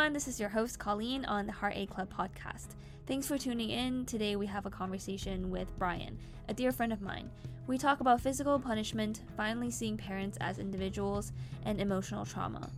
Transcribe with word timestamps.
everyone. 0.00 0.14
This 0.14 0.28
is 0.28 0.40
your 0.40 0.48
host, 0.48 0.78
Colleen, 0.78 1.26
on 1.26 1.44
the 1.44 1.52
Heartache 1.52 1.90
Club 1.90 2.08
podcast. 2.10 2.68
Thanks 3.06 3.26
for 3.26 3.36
tuning 3.36 3.68
in. 3.68 4.06
Today, 4.06 4.34
we 4.34 4.46
have 4.46 4.64
a 4.64 4.70
conversation 4.70 5.50
with 5.50 5.68
Brian, 5.78 6.16
a 6.48 6.54
dear 6.54 6.72
friend 6.72 6.90
of 6.90 7.02
mine. 7.02 7.30
We 7.66 7.76
talk 7.76 8.00
about 8.00 8.22
physical 8.22 8.58
punishment, 8.58 9.20
finally 9.36 9.70
seeing 9.70 9.98
parents 9.98 10.38
as 10.40 10.58
individuals, 10.58 11.32
and 11.66 11.78
emotional 11.78 12.24
trauma. 12.24 12.70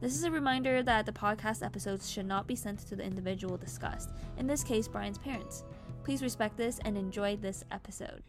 This 0.00 0.14
is 0.14 0.22
a 0.22 0.30
reminder 0.30 0.84
that 0.84 1.04
the 1.04 1.10
podcast 1.10 1.66
episodes 1.66 2.08
should 2.08 2.26
not 2.26 2.46
be 2.46 2.54
sent 2.54 2.78
to 2.86 2.94
the 2.94 3.02
individual 3.02 3.56
discussed, 3.56 4.10
in 4.36 4.46
this 4.46 4.62
case, 4.62 4.86
Brian's 4.86 5.18
parents. 5.18 5.64
Please 6.04 6.22
respect 6.22 6.56
this 6.56 6.78
and 6.84 6.96
enjoy 6.96 7.34
this 7.34 7.64
episode. 7.72 8.22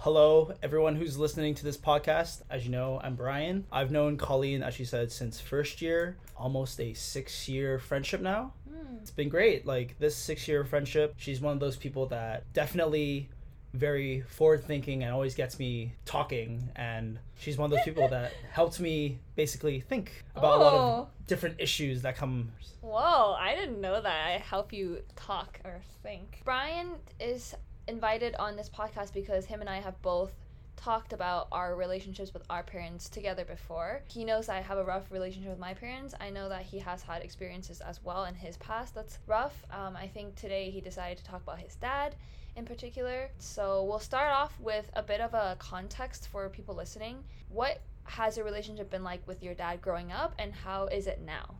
Hello, 0.00 0.52
everyone 0.62 0.94
who's 0.94 1.18
listening 1.18 1.54
to 1.56 1.64
this 1.64 1.76
podcast. 1.76 2.42
As 2.48 2.64
you 2.64 2.70
know, 2.70 3.00
I'm 3.02 3.16
Brian. 3.16 3.64
I've 3.72 3.90
known 3.90 4.16
Colleen, 4.16 4.62
as 4.62 4.74
she 4.74 4.84
said, 4.84 5.10
since 5.10 5.40
first 5.40 5.82
year, 5.82 6.16
almost 6.36 6.78
a 6.80 6.94
six 6.94 7.48
year 7.48 7.78
friendship 7.78 8.20
now. 8.20 8.52
Hmm. 8.68 8.96
It's 9.00 9.10
been 9.10 9.28
great. 9.28 9.66
Like, 9.66 9.98
this 9.98 10.14
six 10.16 10.46
year 10.46 10.64
friendship, 10.64 11.14
she's 11.16 11.40
one 11.40 11.54
of 11.54 11.60
those 11.60 11.76
people 11.76 12.06
that 12.06 12.44
definitely 12.52 13.28
very 13.74 14.22
forward 14.22 14.64
thinking 14.64 15.02
and 15.02 15.12
always 15.12 15.34
gets 15.34 15.58
me 15.58 15.92
talking. 16.04 16.68
And 16.76 17.18
she's 17.38 17.58
one 17.58 17.70
of 17.72 17.76
those 17.76 17.84
people 17.84 18.06
that 18.08 18.32
helps 18.52 18.78
me 18.78 19.18
basically 19.34 19.80
think 19.80 20.24
about 20.36 20.58
a 20.60 20.62
lot 20.62 20.72
Oh. 20.74 21.00
of 21.02 21.08
different 21.26 21.56
issues 21.58 22.02
that 22.02 22.16
come. 22.16 22.52
Whoa, 22.80 23.32
I 23.38 23.56
didn't 23.56 23.80
know 23.80 24.00
that. 24.00 24.26
I 24.28 24.38
help 24.38 24.72
you 24.72 25.02
talk 25.16 25.58
or 25.64 25.80
think. 26.04 26.42
Brian 26.44 26.90
is 27.18 27.54
invited 27.88 28.34
on 28.36 28.56
this 28.56 28.68
podcast 28.68 29.12
because 29.12 29.46
him 29.46 29.60
and 29.60 29.70
I 29.70 29.80
have 29.80 30.00
both 30.02 30.32
talked 30.76 31.12
about 31.12 31.48
our 31.52 31.74
relationships 31.74 32.32
with 32.32 32.42
our 32.50 32.62
parents 32.62 33.08
together 33.08 33.44
before. 33.44 34.02
He 34.08 34.24
knows 34.24 34.48
I 34.48 34.60
have 34.60 34.78
a 34.78 34.84
rough 34.84 35.10
relationship 35.10 35.50
with 35.50 35.58
my 35.58 35.74
parents. 35.74 36.14
I 36.20 36.30
know 36.30 36.48
that 36.48 36.62
he 36.62 36.78
has 36.80 37.02
had 37.02 37.22
experiences 37.22 37.80
as 37.80 38.02
well 38.04 38.24
in 38.24 38.34
his 38.34 38.56
past 38.58 38.94
that's 38.94 39.18
rough. 39.26 39.64
Um, 39.70 39.96
I 39.96 40.06
think 40.06 40.36
today 40.36 40.70
he 40.70 40.80
decided 40.80 41.18
to 41.18 41.24
talk 41.24 41.42
about 41.42 41.58
his 41.58 41.76
dad 41.76 42.14
in 42.56 42.64
particular. 42.64 43.30
So 43.38 43.84
we'll 43.84 43.98
start 43.98 44.32
off 44.32 44.58
with 44.60 44.90
a 44.94 45.02
bit 45.02 45.20
of 45.20 45.34
a 45.34 45.56
context 45.58 46.28
for 46.28 46.48
people 46.48 46.74
listening. 46.74 47.24
What 47.48 47.80
has 48.04 48.36
your 48.36 48.46
relationship 48.46 48.90
been 48.90 49.04
like 49.04 49.26
with 49.26 49.42
your 49.42 49.54
dad 49.54 49.80
growing 49.82 50.12
up 50.12 50.34
and 50.38 50.52
how 50.52 50.86
is 50.86 51.06
it 51.06 51.20
now? 51.24 51.54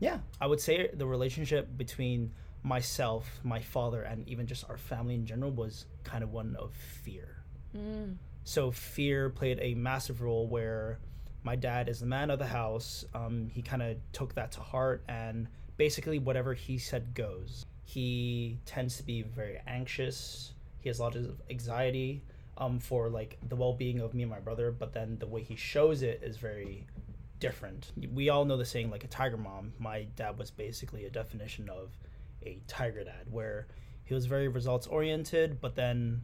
Yeah, 0.00 0.18
I 0.40 0.46
would 0.46 0.60
say 0.60 0.90
the 0.92 1.06
relationship 1.06 1.68
between 1.76 2.32
myself, 2.62 3.40
my 3.42 3.60
father, 3.60 4.02
and 4.02 4.28
even 4.28 4.46
just 4.46 4.68
our 4.68 4.76
family 4.76 5.14
in 5.14 5.26
general 5.26 5.50
was 5.50 5.86
kind 6.04 6.22
of 6.22 6.32
one 6.32 6.56
of 6.58 6.72
fear. 6.74 7.42
Mm. 7.76 8.16
So 8.44 8.70
fear 8.70 9.30
played 9.30 9.58
a 9.60 9.74
massive 9.74 10.20
role 10.22 10.46
where 10.46 10.98
my 11.44 11.56
dad 11.56 11.88
is 11.88 12.00
the 12.00 12.06
man 12.06 12.30
of 12.30 12.38
the 12.38 12.46
house. 12.46 13.04
Um, 13.14 13.50
he 13.52 13.62
kind 13.62 13.82
of 13.82 13.96
took 14.12 14.34
that 14.34 14.52
to 14.52 14.60
heart, 14.60 15.02
and 15.08 15.48
basically 15.76 16.18
whatever 16.18 16.54
he 16.54 16.78
said 16.78 17.14
goes. 17.14 17.66
He 17.84 18.58
tends 18.64 18.96
to 18.96 19.02
be 19.02 19.22
very 19.22 19.58
anxious. 19.66 20.52
He 20.80 20.88
has 20.88 20.98
a 20.98 21.02
lot 21.02 21.16
of 21.16 21.40
anxiety 21.50 22.22
um, 22.58 22.78
for 22.78 23.08
like 23.08 23.38
the 23.48 23.56
well-being 23.56 24.00
of 24.00 24.14
me 24.14 24.22
and 24.22 24.30
my 24.30 24.40
brother, 24.40 24.70
but 24.70 24.92
then 24.92 25.16
the 25.18 25.26
way 25.26 25.42
he 25.42 25.56
shows 25.56 26.02
it 26.02 26.20
is 26.22 26.36
very 26.36 26.86
different. 27.40 27.90
We 28.14 28.28
all 28.28 28.44
know 28.44 28.56
the 28.56 28.64
saying 28.64 28.90
like 28.90 29.04
a 29.04 29.08
tiger 29.08 29.36
mom. 29.36 29.72
My 29.78 30.06
dad 30.16 30.38
was 30.38 30.50
basically 30.50 31.04
a 31.06 31.10
definition 31.10 31.68
of 31.68 31.90
a 32.44 32.60
tiger 32.66 33.04
dad, 33.04 33.26
where 33.30 33.66
he 34.04 34.14
was 34.14 34.26
very 34.26 34.48
results 34.48 34.86
oriented, 34.86 35.60
but 35.60 35.74
then 35.74 36.22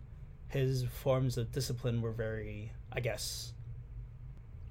his 0.48 0.84
forms 0.84 1.36
of 1.38 1.52
discipline 1.52 2.00
were 2.02 2.12
very, 2.12 2.72
I 2.92 3.00
guess, 3.00 3.52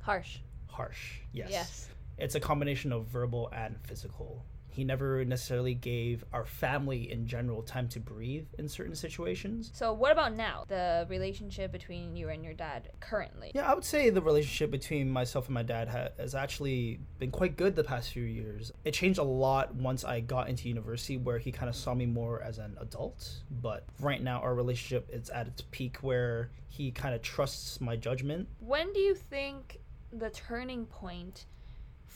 Harsh. 0.02 0.38
harsh. 0.68 1.20
Yes. 1.34 1.50
Yes. 1.52 1.90
It's 2.18 2.36
a 2.36 2.40
combination 2.40 2.92
of 2.92 3.06
verbal 3.06 3.50
and 3.54 3.80
physical. 3.84 4.44
He 4.78 4.84
never 4.84 5.26
necessarily 5.26 5.74
gave 5.74 6.24
our 6.32 6.46
family 6.46 7.12
in 7.12 7.26
general 7.26 7.64
time 7.64 7.88
to 7.88 8.00
breathe 8.00 8.46
in 8.60 8.70
certain 8.70 8.94
situations. 8.94 9.72
So, 9.74 9.92
what 9.92 10.12
about 10.12 10.36
now? 10.36 10.66
The 10.68 11.08
relationship 11.10 11.72
between 11.72 12.16
you 12.16 12.30
and 12.30 12.44
your 12.44 12.54
dad 12.54 12.92
currently? 13.00 13.52
Yeah, 13.56 13.72
I 13.72 13.74
would 13.74 13.84
say 13.84 14.12
the 14.12 14.22
relationship 14.22 14.70
between 14.70 15.10
myself 15.10 15.48
and 15.48 15.56
my 15.56 15.64
dad 15.64 15.88
ha- 15.88 16.10
has 16.20 16.36
actually 16.36 17.00
been 17.18 17.32
quite 17.32 17.58
good 17.58 17.76
the 17.76 17.84
past 17.84 18.12
few 18.12 18.22
years. 18.22 18.72
It 18.86 18.92
changed 18.92 19.18
a 19.18 19.24
lot 19.24 19.74
once 19.74 20.06
I 20.06 20.20
got 20.20 20.48
into 20.48 20.70
university, 20.70 21.18
where 21.18 21.40
he 21.40 21.52
kind 21.52 21.70
of 21.70 21.76
saw 21.76 21.96
me 21.96 22.06
more 22.06 22.44
as 22.44 22.60
an 22.60 22.78
adult. 22.80 23.32
But 23.50 23.84
right 24.00 24.22
now, 24.22 24.42
our 24.42 24.54
relationship 24.54 25.10
is 25.12 25.32
at 25.32 25.48
its 25.48 25.64
peak, 25.72 25.98
where 26.04 26.52
he 26.70 26.92
kind 26.92 27.16
of 27.16 27.24
trusts 27.24 27.82
my 27.82 27.96
judgment. 27.96 28.48
When 28.60 28.94
do 28.94 29.00
you 29.00 29.16
think 29.16 29.80
the 30.14 30.30
turning 30.30 30.86
point 30.86 31.48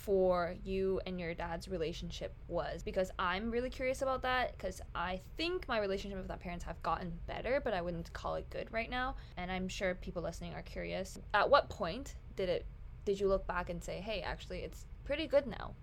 for 0.04 0.56
you 0.64 1.00
and 1.06 1.20
your 1.20 1.34
dad's 1.34 1.68
relationship 1.68 2.34
was? 2.48 2.84
Because 2.84 3.12
I'm 3.20 3.52
really 3.52 3.70
curious 3.70 4.02
about 4.02 4.22
that, 4.24 4.58
because 4.58 4.82
I 4.96 5.22
think 5.38 5.68
my 5.68 5.80
relationship 5.80 6.18
with 6.20 6.30
my 6.30 6.38
parents 6.38 6.64
have 6.66 6.82
gotten 6.84 7.12
better, 7.28 7.62
but 7.64 7.74
I 7.74 7.82
wouldn't 7.82 8.12
call 8.14 8.36
it 8.36 8.50
good 8.50 8.68
right 8.72 8.90
now. 8.90 9.16
And 9.38 9.52
I'm 9.52 9.68
sure 9.68 9.96
people 9.96 10.22
listening 10.22 10.54
are 10.54 10.64
curious. 10.64 11.20
At 11.34 11.50
what 11.50 11.70
point 11.70 12.16
did 12.36 12.50
it? 12.50 12.66
Did 13.06 13.20
you 13.20 13.28
look 13.28 13.48
back 13.48 13.70
and 13.70 13.84
say, 13.84 14.00
"Hey, 14.00 14.22
actually, 14.22 14.60
it's 14.60 14.86
pretty 15.06 15.28
good 15.28 15.48
now"? 15.48 15.74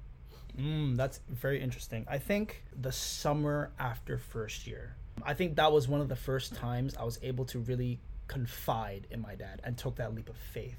Mm, 0.57 0.97
that's 0.97 1.21
very 1.29 1.61
interesting. 1.61 2.05
I 2.09 2.19
think 2.19 2.65
the 2.81 2.93
summer 2.93 3.71
after 3.79 4.19
first 4.19 4.67
year, 4.67 4.97
I 5.23 5.35
think 5.35 5.57
that 5.57 5.71
was 5.73 5.89
one 5.89 6.01
of 6.01 6.09
the 6.09 6.17
first 6.17 6.55
times 6.55 6.97
I 6.97 7.05
was 7.05 7.19
able 7.23 7.45
to 7.47 7.61
really 7.61 8.01
confide 8.27 9.07
in 9.11 9.21
my 9.21 9.35
dad 9.35 9.61
and 9.65 9.77
took 9.77 9.97
that 9.97 10.15
leap 10.15 10.29
of 10.29 10.37
faith. 10.37 10.79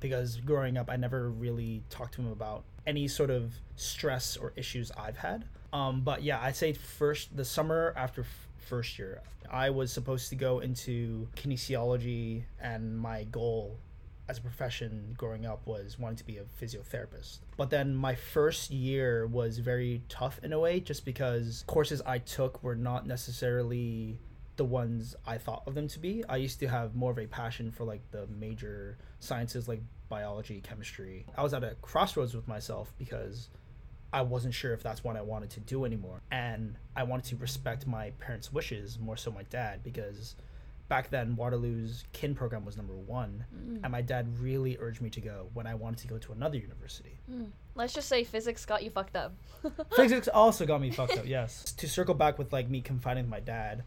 Because 0.00 0.36
growing 0.36 0.78
up, 0.78 0.88
I 0.88 0.96
never 0.96 1.28
really 1.28 1.82
talked 1.90 2.14
to 2.14 2.22
him 2.22 2.32
about 2.32 2.64
any 2.86 3.08
sort 3.08 3.30
of 3.30 3.54
stress 3.76 4.36
or 4.36 4.52
issues 4.56 4.90
I've 4.92 5.18
had. 5.18 5.44
Um, 5.72 6.02
but 6.02 6.22
yeah, 6.22 6.40
I'd 6.40 6.56
say 6.56 6.72
first 6.72 7.36
the 7.36 7.44
summer 7.44 7.94
after 7.96 8.22
f- 8.22 8.48
first 8.58 8.98
year, 8.98 9.22
I 9.50 9.70
was 9.70 9.92
supposed 9.92 10.28
to 10.30 10.36
go 10.36 10.60
into 10.60 11.28
kinesiology, 11.36 12.44
and 12.60 12.98
my 12.98 13.24
goal 13.24 13.78
as 14.28 14.38
a 14.38 14.40
profession 14.40 15.14
growing 15.18 15.44
up 15.44 15.66
was 15.66 15.98
wanting 15.98 16.16
to 16.16 16.24
be 16.24 16.38
a 16.38 16.44
physiotherapist. 16.44 17.38
But 17.56 17.70
then 17.70 17.96
my 17.96 18.14
first 18.14 18.70
year 18.70 19.26
was 19.26 19.58
very 19.58 20.02
tough 20.08 20.38
in 20.44 20.52
a 20.52 20.58
way 20.60 20.78
just 20.78 21.04
because 21.04 21.64
courses 21.66 22.00
I 22.06 22.18
took 22.18 22.62
were 22.62 22.76
not 22.76 23.06
necessarily 23.08 24.18
the 24.56 24.64
ones 24.64 25.16
I 25.26 25.38
thought 25.38 25.64
of 25.66 25.74
them 25.74 25.88
to 25.88 25.98
be. 25.98 26.24
I 26.28 26.36
used 26.36 26.60
to 26.60 26.68
have 26.68 26.94
more 26.94 27.10
of 27.10 27.18
a 27.18 27.26
passion 27.26 27.72
for 27.72 27.84
like 27.84 28.02
the 28.12 28.28
major 28.28 28.98
sciences 29.18 29.66
like 29.66 29.82
biology, 30.10 30.60
chemistry. 30.60 31.24
I 31.38 31.42
was 31.42 31.54
at 31.54 31.64
a 31.64 31.76
crossroads 31.80 32.34
with 32.34 32.46
myself 32.46 32.92
because 32.98 33.48
I 34.12 34.22
wasn't 34.22 34.52
sure 34.52 34.74
if 34.74 34.82
that's 34.82 35.02
what 35.02 35.16
I 35.16 35.22
wanted 35.22 35.50
to 35.50 35.60
do 35.60 35.86
anymore. 35.86 36.20
And 36.30 36.76
I 36.94 37.04
wanted 37.04 37.24
to 37.30 37.36
respect 37.36 37.86
my 37.86 38.10
parents' 38.18 38.52
wishes, 38.52 38.98
more 38.98 39.16
so 39.16 39.30
my 39.30 39.44
dad, 39.44 39.82
because 39.82 40.34
back 40.88 41.08
then 41.08 41.36
Waterloo's 41.36 42.04
kin 42.12 42.34
program 42.34 42.64
was 42.64 42.76
number 42.76 42.94
one. 42.94 43.44
Mm. 43.56 43.80
And 43.82 43.92
my 43.92 44.02
dad 44.02 44.26
really 44.40 44.76
urged 44.80 45.00
me 45.00 45.08
to 45.10 45.20
go 45.20 45.48
when 45.54 45.66
I 45.66 45.74
wanted 45.74 46.00
to 46.00 46.08
go 46.08 46.18
to 46.18 46.32
another 46.32 46.58
university. 46.58 47.20
Mm. 47.30 47.46
Let's 47.76 47.94
just 47.94 48.08
say 48.08 48.24
physics 48.24 48.66
got 48.66 48.82
you 48.82 48.90
fucked 48.90 49.16
up. 49.16 49.32
Physics 49.96 50.28
also 50.28 50.66
got 50.66 50.80
me 50.80 50.90
fucked 50.90 51.16
up, 51.16 51.26
yes. 51.26 51.72
To 51.78 51.88
circle 51.88 52.14
back 52.14 52.38
with 52.38 52.52
like 52.52 52.68
me 52.68 52.82
confiding 52.82 53.24
in 53.24 53.30
my 53.30 53.40
dad, 53.40 53.84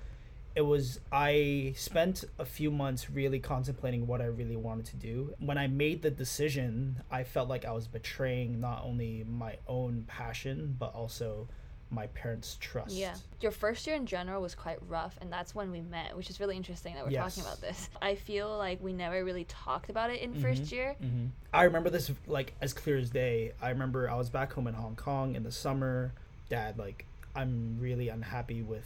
it 0.56 0.62
was 0.62 1.00
I 1.12 1.74
spent 1.76 2.26
a 2.38 2.46
few 2.46 2.70
months 2.72 3.10
really 3.10 3.40
contemplating 3.40 4.06
what 4.06 4.22
I 4.22 4.26
really 4.26 4.56
wanted 4.56 4.86
to 4.88 4.96
do. 4.96 5.34
When 5.40 5.58
I 5.58 5.68
made 5.68 6.02
the 6.02 6.12
decision, 6.12 7.02
I 7.10 7.24
felt 7.24 7.50
like 7.50 7.66
I 7.66 7.72
was 7.72 7.88
betraying 7.88 8.60
not 8.60 8.84
only 8.84 9.26
my 9.28 9.58
own 9.68 10.06
passion 10.08 10.76
but 10.78 10.94
also 10.94 11.48
my 11.90 12.08
parents' 12.08 12.58
trust. 12.60 12.92
Yeah. 12.92 13.14
Your 13.40 13.52
first 13.52 13.86
year 13.86 13.96
in 13.96 14.08
general 14.08 14.42
was 14.42 14.56
quite 14.56 14.80
rough, 14.88 15.16
and 15.22 15.32
that's 15.32 15.54
when 15.54 15.70
we 15.70 15.82
met, 15.82 16.18
which 16.18 16.30
is 16.30 16.40
really 16.40 16.58
interesting 16.58 16.96
that 16.96 17.06
we're 17.06 17.12
talking 17.12 17.44
about 17.44 17.62
this. 17.62 17.88
I 18.02 18.16
feel 18.16 18.58
like 18.58 18.82
we 18.82 18.94
never 18.94 19.24
really 19.24 19.44
talked 19.44 19.92
about 19.92 20.10
it 20.10 20.22
in 20.22 20.34
first 20.34 20.72
year. 20.72 20.96
hmm 21.00 21.28
I 21.54 21.64
remember 21.64 21.92
this 21.92 22.12
like 22.26 22.54
as 22.62 22.74
clear 22.74 22.98
as 22.98 23.12
day. 23.12 23.52
I 23.62 23.70
remember 23.70 24.10
I 24.10 24.16
was 24.16 24.30
back 24.30 24.54
home 24.54 24.66
in 24.66 24.74
Hong 24.74 24.96
Kong 24.96 25.36
in 25.36 25.44
the 25.44 25.52
summer. 25.52 26.14
Dad, 26.50 26.80
like, 26.80 27.06
I'm 27.36 27.78
really 27.80 28.10
unhappy 28.10 28.64
with 28.64 28.86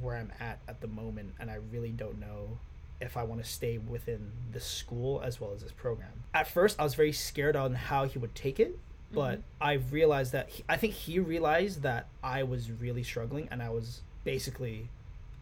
where 0.00 0.16
I'm 0.16 0.32
at 0.40 0.58
at 0.68 0.80
the 0.80 0.86
moment, 0.86 1.34
and 1.40 1.50
I 1.50 1.58
really 1.70 1.90
don't 1.90 2.20
know 2.20 2.58
if 3.00 3.16
I 3.16 3.22
want 3.24 3.42
to 3.42 3.48
stay 3.48 3.78
within 3.78 4.30
this 4.52 4.64
school 4.64 5.20
as 5.22 5.40
well 5.40 5.52
as 5.54 5.62
this 5.62 5.72
program. 5.72 6.10
At 6.34 6.46
first, 6.46 6.78
I 6.78 6.84
was 6.84 6.94
very 6.94 7.12
scared 7.12 7.56
on 7.56 7.74
how 7.74 8.04
he 8.04 8.18
would 8.18 8.34
take 8.34 8.60
it, 8.60 8.78
but 9.12 9.38
mm-hmm. 9.38 9.62
I 9.62 9.72
realized 9.90 10.32
that 10.32 10.50
he, 10.50 10.64
I 10.68 10.76
think 10.76 10.94
he 10.94 11.18
realized 11.18 11.82
that 11.82 12.06
I 12.22 12.42
was 12.42 12.70
really 12.70 13.02
struggling, 13.02 13.48
and 13.50 13.62
I 13.62 13.70
was 13.70 14.02
basically 14.24 14.88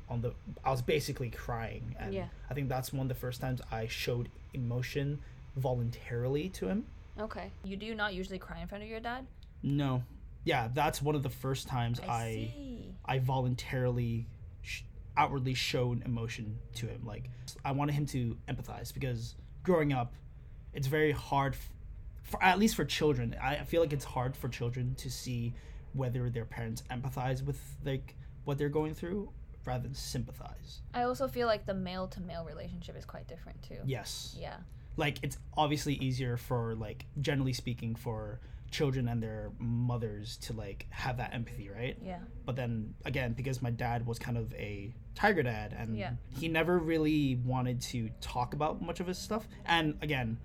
on 0.09 0.23
the 0.23 0.33
I 0.65 0.71
was 0.71 0.83
basically 0.83 1.31
crying, 1.31 1.95
and 1.99 2.15
Yeah. 2.15 2.29
I 2.51 2.55
think 2.55 2.69
that's 2.69 2.93
one 2.93 3.03
of 3.03 3.09
the 3.09 3.21
first 3.21 3.41
times 3.41 3.61
I 3.71 3.87
showed 3.89 4.29
emotion 4.55 5.19
voluntarily 5.57 6.49
to 6.51 6.69
him. 6.69 6.87
Okay. 7.19 7.51
You 7.65 7.77
do 7.77 7.95
not 7.95 8.15
usually 8.15 8.39
cry 8.39 8.61
in 8.61 8.69
front 8.69 8.85
of 8.85 8.91
your 8.91 9.01
dad? 9.01 9.27
No, 9.63 10.03
yeah, 10.45 10.69
that's 10.73 11.03
one 11.03 11.15
of 11.15 11.23
the 11.23 11.31
first 11.31 11.69
times 11.69 12.01
I 12.01 12.51
see. 12.55 12.95
I, 13.05 13.19
voluntarily 13.19 14.25
sh- 14.63 14.83
outwardly 15.17 15.55
shown 15.55 16.03
emotion 16.05 16.59
to 16.77 16.87
him. 16.87 17.03
Like 17.05 17.31
I 17.65 17.73
wanted 17.73 17.95
him 17.95 18.07
to 18.07 18.37
empathize 18.49 18.93
because 18.93 19.35
growing 19.63 19.93
up, 19.93 20.15
it's 20.73 20.87
very 20.87 21.13
hard, 21.13 21.55
f- 21.55 21.71
for 22.23 22.43
at 22.43 22.59
least 22.59 22.75
for 22.75 22.85
children. 22.85 23.37
I 23.43 23.65
feel 23.65 23.81
like 23.81 23.93
it's 23.93 24.05
hard 24.05 24.37
for 24.37 24.49
children 24.49 24.95
to 24.97 25.11
see 25.11 25.55
whether 25.95 26.31
their 26.31 26.45
parents 26.45 26.83
empathize 26.91 27.45
with 27.45 27.61
like 27.85 28.15
what 28.45 28.59
they're 28.59 28.69
going 28.69 28.95
through 28.95 29.31
rather 29.65 29.83
than 29.83 29.95
sympathize. 29.95 30.81
I 30.95 31.03
also 31.03 31.29
feel 31.29 31.47
like 31.47 31.67
the 31.67 31.75
male 31.75 32.07
to 32.09 32.21
male 32.21 32.45
relationship 32.45 32.97
is 32.97 33.05
quite 33.05 33.27
different 33.29 33.63
too. 33.63 33.79
Yes. 33.85 34.37
Yeah. 34.39 34.57
Like 34.97 35.19
it's 35.23 35.39
obviously 35.57 35.95
easier 35.95 36.37
for 36.37 36.75
like 36.75 37.07
generally 37.21 37.53
speaking 37.53 37.95
for 37.95 38.41
children 38.71 39.09
and 39.09 39.23
their 39.23 39.51
mothers 39.59 40.37
to 40.39 40.53
like 40.53 40.87
have 40.91 41.17
that 41.17 41.33
empathy, 41.35 41.69
right? 41.71 41.97
Yeah. 42.03 42.19
But 42.45 42.57
then 42.57 42.95
again, 43.05 43.33
because 43.33 43.63
my 43.63 43.71
dad 43.71 44.07
was 44.07 44.19
kind 44.19 44.37
of 44.37 44.53
a 44.55 44.95
tiger 45.15 45.43
dad 45.43 45.75
and 45.77 45.97
Yeah. 45.97 46.13
he 46.39 46.49
never 46.49 46.79
really 46.79 47.37
wanted 47.45 47.81
to 47.83 48.11
talk 48.21 48.55
about 48.55 48.81
much 48.83 49.01
of 49.01 49.07
his 49.07 49.19
stuff. 49.19 49.47
And 49.67 49.97
again, 50.03 50.39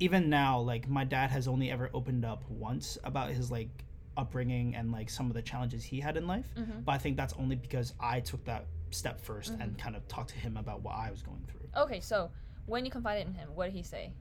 even 0.00 0.28
now, 0.30 0.58
like 0.60 0.88
my 0.88 1.04
dad 1.04 1.30
has 1.30 1.46
only 1.48 1.70
ever 1.70 1.90
opened 1.94 2.24
up 2.24 2.42
once 2.50 2.98
about 3.04 3.30
his 3.30 3.50
like 3.50 3.68
upbringing 4.16 4.74
and 4.74 4.90
like 4.92 5.10
some 5.10 5.26
of 5.26 5.34
the 5.34 5.42
challenges 5.42 5.84
he 5.84 6.00
had 6.00 6.16
in 6.16 6.26
life. 6.26 6.46
Mhm. 6.56 6.84
But 6.84 6.92
I 6.92 6.98
think 6.98 7.16
that's 7.16 7.34
only 7.34 7.56
because 7.56 7.92
I 8.00 8.20
took 8.20 8.44
that 8.46 8.66
step 8.90 9.20
1st 9.20 9.52
Mm-hmm. 9.52 9.60
and 9.62 9.78
kind 9.78 9.96
of 9.96 10.06
talked 10.08 10.30
to 10.30 10.36
him 10.36 10.56
about 10.56 10.80
what 10.82 10.94
I 10.96 11.10
was 11.10 11.22
going 11.22 11.44
through. 11.46 11.68
Okay, 11.82 12.00
so 12.00 12.30
when 12.64 12.84
you 12.86 12.90
confided 12.90 13.26
in 13.26 13.34
him, 13.34 13.48
what 13.54 13.66
did 13.66 13.74
he 13.74 13.82
say? 13.82 14.12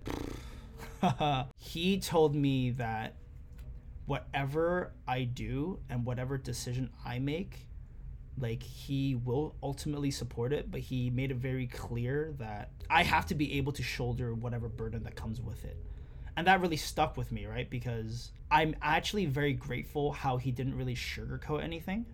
he 1.57 1.97
told 1.99 2.35
me 2.35 2.71
that 2.71 3.15
whatever 4.05 4.93
I 5.07 5.23
do 5.23 5.79
and 5.89 6.05
whatever 6.05 6.37
decision 6.37 6.89
I 7.03 7.19
make, 7.19 7.67
like 8.37 8.61
he 8.61 9.15
will 9.15 9.55
ultimately 9.63 10.11
support 10.11 10.53
it, 10.53 10.69
but 10.69 10.81
he 10.81 11.09
made 11.09 11.31
it 11.31 11.37
very 11.37 11.67
clear 11.67 12.33
that 12.37 12.71
I 12.89 13.03
have 13.03 13.25
to 13.27 13.35
be 13.35 13.57
able 13.57 13.71
to 13.73 13.83
shoulder 13.83 14.33
whatever 14.33 14.69
burden 14.69 15.03
that 15.03 15.15
comes 15.15 15.41
with 15.41 15.63
it. 15.65 15.77
And 16.37 16.47
that 16.47 16.59
really 16.61 16.77
stuck 16.77 17.15
with 17.15 17.31
me, 17.31 17.45
right? 17.45 17.69
Because 17.69 18.31
I'm 18.51 18.75
actually 18.81 19.25
very 19.25 19.53
grateful 19.53 20.11
how 20.11 20.37
he 20.37 20.51
didn't 20.51 20.75
really 20.75 20.95
sugarcoat 20.95 21.63
anything. 21.63 22.05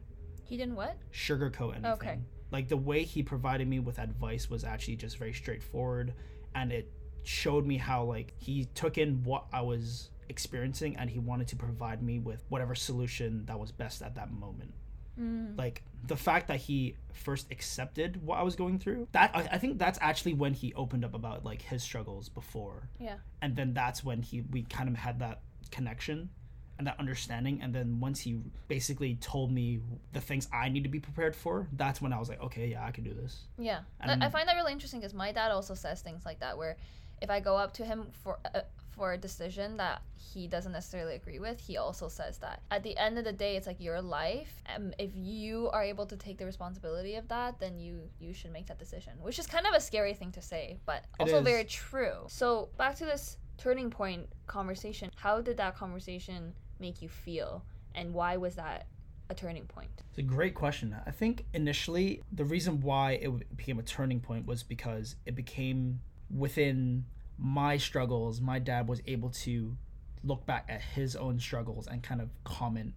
He 0.44 0.58
didn't 0.58 0.76
what? 0.76 0.98
Sugarcoat 1.12 1.72
anything. 1.72 1.92
Okay. 1.94 2.20
Like 2.52 2.68
the 2.68 2.78
way 2.78 3.04
he 3.04 3.24
provided 3.24 3.68
me 3.68 3.80
with 3.80 3.98
advice 3.98 4.50
was 4.50 4.64
actually 4.64 4.98
just 4.98 5.18
very 5.18 5.34
straightforward 5.34 6.14
and 6.54 6.72
it 6.72 6.92
showed 7.24 7.66
me 7.66 7.78
how 7.78 8.04
like 8.04 8.34
he 8.38 8.66
took 8.76 8.98
in 8.98 9.24
what 9.24 9.46
I 9.54 9.62
was 9.62 10.10
experiencing 10.32 10.96
and 10.98 11.10
he 11.10 11.20
wanted 11.20 11.48
to 11.50 11.56
provide 11.56 12.02
me 12.02 12.18
with 12.18 12.44
whatever 12.50 12.74
solution 12.74 13.46
that 13.46 13.60
was 13.60 13.72
best 13.72 14.02
at 14.02 14.16
that 14.16 14.32
moment. 14.32 14.74
Mm. 15.20 15.58
Like 15.58 15.84
the 16.08 16.16
fact 16.16 16.48
that 16.48 16.58
he 16.58 16.96
first 17.14 17.52
accepted 17.52 18.26
what 18.26 18.40
I 18.40 18.44
was 18.44 18.56
going 18.56 18.80
through, 18.80 19.08
that 19.12 19.32
I, 19.36 19.42
I 19.52 19.58
think 19.60 19.78
that's 19.78 20.00
actually 20.02 20.34
when 20.34 20.54
he 20.54 20.74
opened 20.74 21.06
up 21.06 21.14
about 21.14 21.46
like 21.46 21.62
his 21.62 21.84
struggles 21.84 22.30
before. 22.30 22.90
Yeah. 23.00 23.18
And 23.42 23.56
then 23.56 23.74
that's 23.74 24.04
when 24.04 24.22
he 24.22 24.42
we 24.42 24.64
kind 24.64 24.90
of 24.90 24.96
had 24.96 25.20
that 25.20 25.42
connection 25.70 26.30
and 26.78 26.88
that 26.88 27.00
understanding 27.00 27.62
and 27.62 27.76
then 27.76 28.00
once 28.00 28.20
he 28.20 28.40
basically 28.68 29.16
told 29.16 29.52
me 29.52 29.80
the 30.14 30.22
things 30.22 30.48
I 30.52 30.70
need 30.70 30.84
to 30.84 30.90
be 30.90 31.00
prepared 31.00 31.36
for, 31.36 31.68
that's 31.74 32.02
when 32.02 32.12
I 32.12 32.18
was 32.18 32.28
like, 32.28 32.42
okay, 32.42 32.68
yeah, 32.68 32.84
I 32.84 32.92
can 32.92 33.04
do 33.04 33.14
this. 33.14 33.44
Yeah, 33.60 33.82
And- 34.00 34.24
I 34.24 34.30
find 34.30 34.48
that 34.48 34.56
really 34.56 34.72
interesting 34.72 35.02
because 35.02 35.14
my 35.14 35.32
dad 35.32 35.52
also 35.52 35.76
says 35.76 36.02
things 36.02 36.26
like 36.26 36.40
that. 36.40 36.58
Where 36.58 36.78
if 37.22 37.30
I 37.30 37.40
go 37.40 37.56
up 37.56 37.74
to 37.76 37.86
him 37.86 38.08
for 38.24 38.40
a, 38.46 38.64
for 39.02 39.14
a 39.14 39.18
decision 39.18 39.78
that 39.78 40.04
he 40.16 40.46
doesn't 40.46 40.74
necessarily 40.74 41.16
agree 41.16 41.40
with, 41.40 41.60
he 41.60 41.76
also 41.76 42.08
says 42.08 42.38
that 42.38 42.62
at 42.70 42.84
the 42.84 42.96
end 42.98 43.18
of 43.18 43.24
the 43.24 43.32
day, 43.32 43.56
it's 43.56 43.66
like 43.66 43.80
your 43.80 44.00
life. 44.00 44.62
Um, 44.76 44.94
if 45.00 45.10
you 45.16 45.72
are 45.72 45.82
able 45.82 46.06
to 46.06 46.16
take 46.16 46.38
the 46.38 46.46
responsibility 46.46 47.16
of 47.16 47.28
that, 47.30 47.60
then 47.60 47.80
you 47.80 48.02
you 48.20 48.32
should 48.32 48.54
make 48.54 48.68
that 48.68 48.78
decision. 48.78 49.14
Which 49.20 49.40
is 49.40 49.48
kind 49.48 49.66
of 49.66 49.74
a 49.74 49.82
scary 49.82 50.14
thing 50.14 50.32
to 50.34 50.42
say, 50.44 50.78
but 50.86 51.06
also 51.20 51.42
very 51.42 51.64
true. 51.64 52.28
So 52.28 52.70
back 52.78 52.96
to 52.98 53.06
this 53.06 53.38
turning 53.58 53.90
point 53.90 54.28
conversation. 54.46 55.10
How 55.16 55.42
did 55.42 55.58
that 55.58 55.76
conversation 55.76 56.54
make 56.80 57.02
you 57.02 57.10
feel, 57.10 57.66
and 57.96 58.14
why 58.14 58.38
was 58.38 58.54
that 58.54 58.86
a 59.32 59.34
turning 59.34 59.66
point? 59.66 59.90
It's 60.12 60.20
a 60.20 60.22
great 60.38 60.54
question. 60.54 60.96
I 61.08 61.10
think 61.10 61.46
initially 61.56 62.22
the 62.32 62.46
reason 62.46 62.82
why 62.82 63.14
it 63.14 63.58
became 63.58 63.80
a 63.80 63.84
turning 63.98 64.20
point 64.20 64.46
was 64.46 64.62
because 64.62 65.16
it 65.26 65.34
became 65.34 66.02
within 66.30 67.06
my 67.42 67.76
struggles. 67.78 68.40
My 68.40 68.60
dad 68.60 68.88
was 68.88 69.02
able 69.08 69.30
to 69.32 69.76
look 70.24 70.46
back 70.46 70.66
at 70.70 70.82
his 70.82 71.16
own 71.16 71.40
struggles 71.40 71.88
and 71.88 72.04
kind 72.04 72.22
of 72.22 72.30
comment 72.44 72.94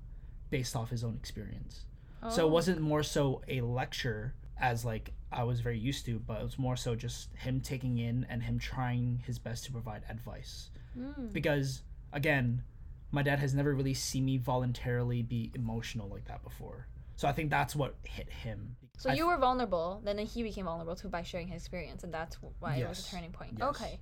based 0.51 0.77
off 0.77 0.91
his 0.91 1.03
own 1.03 1.15
experience. 1.17 1.87
Oh. 2.23 2.29
So 2.31 2.45
Oh. 2.45 2.47
it 2.49 2.51
wasn't 2.51 2.81
more 2.81 3.03
so 3.03 3.43
a 3.49 3.63
lecture 3.63 4.35
as 4.59 4.85
like 4.85 5.13
I 5.33 5.43
was 5.45 5.61
very 5.61 5.79
used 5.79 6.05
to, 6.07 6.19
but 6.21 6.41
it 6.41 6.45
was 6.45 6.59
more 6.59 6.77
so 6.77 6.95
just 6.95 7.35
him 7.35 7.61
taking 7.61 7.99
in 7.99 8.25
and 8.29 8.43
him 8.43 8.59
trying 8.59 9.23
his 9.27 9.39
best 9.39 9.65
to 9.65 9.73
provide 9.73 10.03
advice. 10.09 10.71
Mm. 10.97 11.33
Because 11.33 11.83
again, 12.13 12.63
my 13.11 13.23
dad 13.23 13.39
has 13.39 13.55
never 13.55 13.75
really 13.75 13.95
seen 13.95 14.25
me 14.27 14.37
voluntarily 14.39 15.23
be 15.23 15.51
emotional 15.55 16.09
like 16.09 16.27
that 16.27 16.43
before. 16.45 16.87
So 17.17 17.27
I 17.29 17.33
think 17.33 17.51
that's 17.51 17.75
what 17.75 17.97
hit 18.05 18.29
him. 18.31 18.77
So 18.99 19.11
I 19.11 19.15
you 19.15 19.27
were 19.27 19.39
vulnerable, 19.39 20.01
then 20.05 20.19
he 20.19 20.43
became 20.43 20.67
vulnerable 20.67 20.95
too 20.97 21.09
by 21.09 21.23
sharing 21.23 21.49
his 21.49 21.63
experience, 21.63 22.05
and 22.05 22.13
that's 22.13 22.37
wh- 22.37 22.61
why 22.63 22.77
it 22.77 22.89
was 22.89 23.07
a 23.07 23.11
turning 23.11 23.33
point. 23.33 23.55
Yes. 23.59 23.69
Okay. 23.71 24.01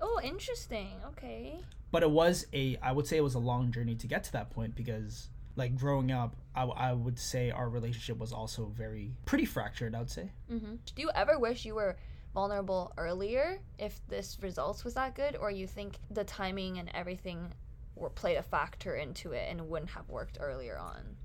Oh, 0.00 0.20
interesting. 0.22 0.92
Okay. 1.08 1.58
but 1.90 2.02
it 2.02 2.10
was 2.10 2.46
a 2.52 2.76
i 2.82 2.92
would 2.92 3.06
say 3.06 3.16
it 3.16 3.22
was 3.24 3.34
a 3.34 3.38
long 3.38 3.72
journey 3.72 3.94
to 3.96 4.06
get 4.06 4.22
to 4.24 4.32
that 4.32 4.50
point 4.50 4.74
because 4.74 5.28
like 5.56 5.74
growing 5.76 6.12
up 6.12 6.36
I, 6.54 6.60
w- 6.60 6.78
I 6.78 6.92
would 6.92 7.18
say 7.18 7.50
our 7.50 7.68
relationship 7.68 8.18
was 8.18 8.32
also 8.32 8.66
very 8.66 9.12
pretty 9.24 9.44
fractured 9.46 9.94
i 9.94 9.98
would 9.98 10.10
say 10.10 10.30
hmm 10.48 10.74
Do 10.94 11.02
you 11.02 11.10
ever 11.14 11.38
wish 11.38 11.64
you 11.64 11.74
were 11.74 11.96
vulnerable 12.34 12.92
earlier 12.98 13.58
if 13.78 14.00
this 14.08 14.38
results 14.42 14.84
was 14.84 14.94
that 14.94 15.14
good, 15.16 15.34
or 15.36 15.50
you 15.50 15.66
think 15.66 15.96
the 16.10 16.24
timing 16.24 16.78
and 16.78 16.90
everything 16.94 17.52
were 17.96 18.10
played 18.10 18.36
a 18.36 18.42
factor 18.42 18.94
into 18.96 19.32
it 19.32 19.46
and 19.50 19.68
wouldn't 19.68 19.90
have 19.92 20.08
worked 20.08 20.36
earlier 20.40 20.78
on? 20.78 21.16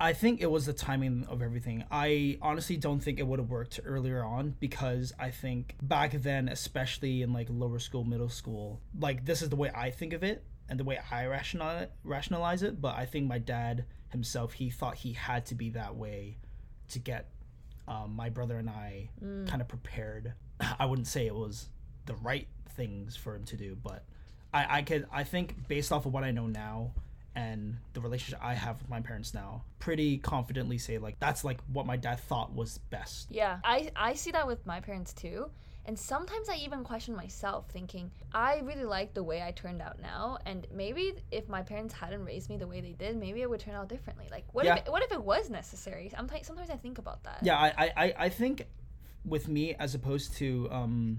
I 0.00 0.12
think 0.12 0.40
it 0.40 0.50
was 0.50 0.66
the 0.66 0.72
timing 0.72 1.24
of 1.28 1.40
everything 1.42 1.84
i 1.90 2.36
honestly 2.42 2.76
don't 2.76 3.00
think 3.00 3.18
it 3.18 3.26
would 3.26 3.38
have 3.38 3.50
worked 3.50 3.80
earlier 3.84 4.22
on 4.22 4.54
because 4.60 5.12
i 5.18 5.30
think 5.30 5.74
back 5.82 6.12
then 6.22 6.48
especially 6.48 7.22
in 7.22 7.32
like 7.32 7.48
lower 7.50 7.78
school 7.78 8.04
middle 8.04 8.28
school 8.28 8.80
like 8.98 9.24
this 9.24 9.42
is 9.42 9.48
the 9.48 9.56
way 9.56 9.70
i 9.74 9.90
think 9.90 10.12
of 10.12 10.22
it 10.22 10.44
and 10.68 10.78
the 10.80 10.84
way 10.84 10.98
i 11.10 11.24
rationalize 11.26 11.88
rationalize 12.04 12.62
it 12.62 12.80
but 12.80 12.94
i 12.96 13.04
think 13.06 13.26
my 13.26 13.38
dad 13.38 13.84
himself 14.10 14.52
he 14.54 14.70
thought 14.70 14.96
he 14.96 15.12
had 15.12 15.44
to 15.46 15.54
be 15.54 15.70
that 15.70 15.94
way 15.96 16.36
to 16.88 16.98
get 16.98 17.28
um, 17.88 18.14
my 18.16 18.28
brother 18.28 18.58
and 18.58 18.68
i 18.68 19.08
Mm. 19.24 19.46
kind 19.48 19.62
of 19.62 19.68
prepared. 19.68 20.34
I 20.78 20.86
wouldn't 20.86 21.06
say 21.06 21.26
it 21.26 21.34
was 21.34 21.68
the 22.06 22.14
right 22.16 22.48
things 22.70 23.14
for 23.16 23.34
him 23.36 23.44
to 23.44 23.56
do, 23.56 23.76
but 23.82 24.04
I, 24.52 24.78
I 24.78 24.82
could 24.82 25.06
I 25.12 25.22
think 25.24 25.68
based 25.68 25.90
off 25.92 26.04
of 26.06 26.12
what 26.12 26.24
I 26.24 26.30
know 26.32 26.46
now 26.48 26.92
and 27.36 27.76
the 27.92 28.00
relationship 28.00 28.40
I 28.42 28.54
have 28.54 28.80
with 28.80 28.88
my 28.90 29.00
parents 29.00 29.34
now, 29.34 29.62
pretty 29.78 30.18
confidently 30.18 30.78
say 30.78 30.98
like 30.98 31.20
that's 31.20 31.44
like 31.44 31.60
what 31.72 31.86
my 31.86 31.96
dad 31.96 32.18
thought 32.18 32.52
was 32.54 32.78
best. 32.90 33.28
Yeah, 33.30 33.58
I 33.62 33.90
I 33.94 34.14
see 34.14 34.32
that 34.32 34.46
with 34.46 34.66
my 34.66 34.80
parents 34.80 35.12
too. 35.12 35.50
And 35.88 35.96
sometimes 35.96 36.48
I 36.48 36.56
even 36.56 36.82
question 36.82 37.14
myself, 37.14 37.68
thinking, 37.70 38.10
I 38.34 38.58
really 38.64 38.82
like 38.84 39.14
the 39.14 39.22
way 39.22 39.40
I 39.40 39.52
turned 39.52 39.80
out 39.80 40.00
now, 40.02 40.38
and 40.44 40.66
maybe 40.74 41.14
if 41.30 41.48
my 41.48 41.62
parents 41.62 41.94
hadn't 41.94 42.24
raised 42.24 42.50
me 42.50 42.56
the 42.56 42.66
way 42.66 42.80
they 42.80 42.90
did, 42.94 43.16
maybe 43.16 43.40
it 43.42 43.48
would 43.48 43.60
turn 43.60 43.76
out 43.76 43.88
differently. 43.88 44.26
Like, 44.28 44.46
what 44.52 44.64
Yeah. 44.64 44.74
if 44.78 44.86
it, 44.86 44.90
what 44.90 45.04
if 45.04 45.12
it 45.12 45.22
was 45.22 45.48
necessary? 45.48 46.08
Sometimes 46.08 46.44
sometimes 46.48 46.70
I 46.70 46.76
think 46.76 46.98
about 46.98 47.22
that. 47.22 47.38
Yeah, 47.42 47.56
I, 47.56 47.68
I, 47.84 47.92
I- 48.04 48.14
I 48.26 48.28
think 48.30 48.66
with 49.24 49.46
me 49.46 49.74
as 49.74 49.94
opposed 49.94 50.36
to 50.38 50.68
um 50.72 51.18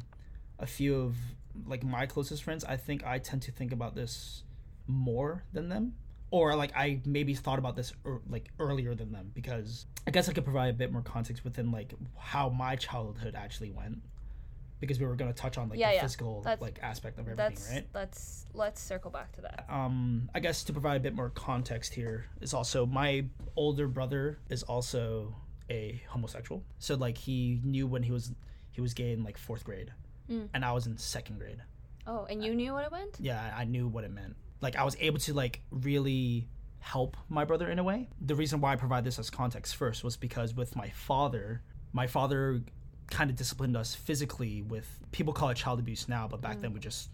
a 0.60 0.66
few 0.68 0.96
of 1.00 1.16
like 1.66 1.84
my 1.84 2.06
closest 2.06 2.44
friends, 2.44 2.66
I 2.66 2.76
think 2.76 3.06
I 3.06 3.20
tend 3.20 3.44
to 3.44 3.52
think 3.52 3.72
about 3.72 3.96
this 3.96 4.44
more 4.88 5.44
than 5.54 5.70
them. 5.70 5.94
Or 6.30 6.56
like 6.56 6.72
I 6.76 7.02
maybe 7.06 7.34
thought 7.34 7.58
about 7.60 7.76
this 7.76 7.94
er, 8.06 8.22
like 8.30 8.50
earlier 8.60 8.94
than 8.96 9.12
them 9.12 9.32
because 9.34 9.86
I 10.06 10.12
guess 10.12 10.28
I 10.30 10.34
could 10.34 10.44
provide 10.44 10.70
a 10.70 10.74
bit 10.74 10.92
more 10.92 11.02
context 11.02 11.44
within 11.44 11.72
like 11.72 11.94
how 12.18 12.50
my 12.50 12.76
childhood 12.76 13.34
actually 13.36 13.72
went 13.72 14.02
because 14.80 15.00
we 15.00 15.06
were 15.06 15.16
gonna 15.16 15.34
touch 15.34 15.58
on 15.58 15.70
like 15.70 15.80
Yeah, 15.80 15.90
the 15.90 15.96
yeah. 15.96 16.02
physical 16.02 16.42
That's- 16.42 16.62
like 16.62 16.80
aspect 16.84 17.18
of 17.18 17.28
everything, 17.28 17.56
That's 17.56 17.72
right? 17.72 17.88
let's 17.96 18.46
let's 18.54 18.82
circle 18.82 19.10
back 19.10 19.32
to 19.34 19.42
that. 19.42 19.66
um 19.70 20.30
i 20.36 20.40
guess 20.40 20.64
to 20.66 20.72
provide 20.74 20.98
a 20.98 21.00
bit 21.00 21.16
more 21.16 21.30
context 21.32 21.94
here 21.96 22.26
is 22.42 22.54
also 22.54 22.86
my 22.86 23.26
older 23.56 23.88
brother 23.88 24.38
is 24.50 24.62
also 24.64 25.34
a 25.72 26.00
homosexual 26.10 26.64
so 26.78 26.94
like 26.96 27.18
he 27.18 27.60
knew 27.64 27.88
when 27.88 28.04
he 28.04 28.12
was 28.12 28.32
he 28.72 28.80
was 28.82 28.94
gay 28.94 29.14
in 29.14 29.24
like 29.24 29.38
fourth 29.38 29.64
grade 29.64 29.92
Mm. 30.30 30.50
and 30.54 30.64
i 30.66 30.72
was 30.74 30.86
in 30.88 30.98
second 30.98 31.40
grade 31.40 31.62
Oh, 32.06 32.26
and 32.30 32.44
you 32.44 32.54
knew 32.54 32.74
what 32.74 32.86
it 32.86 32.92
meant? 32.92 33.16
yeah 33.20 33.54
i 33.58 33.64
knew 33.64 33.88
what 33.88 34.04
it 34.04 34.12
meant 34.12 34.36
like 34.62 34.76
i 34.76 34.84
was 34.84 34.96
able 35.00 35.20
to 35.20 35.34
like 35.34 35.62
really 35.72 36.48
help 36.80 37.18
my 37.30 37.44
brother 37.44 37.70
in 37.70 37.80
a 37.80 37.84
way 37.84 38.08
the 38.22 38.36
reason 38.36 38.62
why 38.62 38.74
i 38.74 38.76
provide 38.76 39.04
this 39.04 39.20
as 39.20 39.30
context 39.30 39.76
first 39.76 40.04
was 40.04 40.16
because 40.16 40.54
with 40.56 40.76
my 40.76 40.90
father 40.90 41.62
my 41.92 42.08
father 42.08 42.62
kind 43.10 43.30
of 43.30 43.36
disciplined 43.36 43.76
us 43.76 43.96
physically 43.96 44.62
with 44.62 44.88
people 45.12 45.34
call 45.34 45.50
it 45.50 45.56
child 45.58 45.80
abuse 45.80 46.08
now 46.08 46.28
but 46.28 46.42
back 46.42 46.58
mm. 46.58 46.62
then 46.62 46.74
we 46.74 46.80
just 46.80 47.10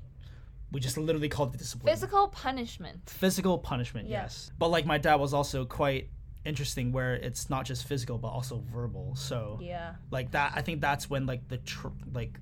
we 0.72 0.80
just 0.80 0.98
literally 0.98 1.30
called 1.30 1.54
it 1.54 1.58
discipline 1.60 1.94
Physical 1.94 2.28
punishment. 2.30 3.08
physical 3.08 3.58
punishment 3.60 4.08
Yeah. 4.08 4.24
yes 4.24 4.52
but 4.58 4.70
like 4.70 4.86
my 4.86 4.98
dad 4.98 5.16
was 5.16 5.34
also 5.34 5.66
quite 5.66 6.10
interesting 6.46 6.92
where 6.92 7.14
it's 7.14 7.50
not 7.50 7.66
just 7.66 7.88
physical 7.88 8.18
but 8.18 8.28
also 8.30 8.64
verbal 8.72 9.16
so 9.16 9.60
Yeah. 9.62 9.96
like 10.12 10.32
that 10.32 10.54
i 10.56 10.62
think 10.62 10.82
that's 10.82 11.10
when 11.10 11.26
like 11.26 11.48
the 11.48 11.58
tr- 11.58 11.88
like 12.12 12.40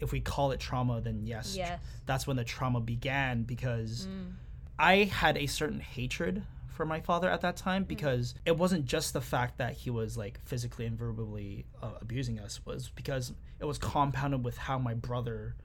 if 0.00 0.12
we 0.12 0.20
call 0.20 0.50
it 0.52 0.60
trauma 0.60 1.00
then 1.00 1.26
yes 1.26 1.54
Yes. 1.56 1.80
that's 2.06 2.26
when 2.26 2.36
the 2.36 2.44
trauma 2.44 2.80
began 2.80 3.42
because 3.42 4.06
Mm. 4.06 4.32
i 4.78 4.94
had 5.04 5.36
a 5.36 5.46
certain 5.46 5.80
hatred 5.80 6.42
for 6.68 6.84
my 6.84 7.00
father 7.00 7.30
at 7.30 7.40
that 7.40 7.56
time 7.56 7.84
because 7.84 8.34
it 8.44 8.56
wasn't 8.58 8.84
just 8.84 9.14
the 9.14 9.20
fact 9.22 9.56
that 9.58 9.72
he 9.72 9.88
was 9.88 10.16
like 10.18 10.38
physically 10.44 10.84
and 10.84 10.98
verbally 10.98 11.64
uh, 11.82 11.92
abusing 12.02 12.38
us 12.38 12.60
was 12.66 12.90
because 12.94 13.32
it 13.58 13.64
was 13.64 13.78
compounded 13.78 14.44
with 14.44 14.58
how 14.58 14.78
my 14.78 14.92
brother 14.92 15.56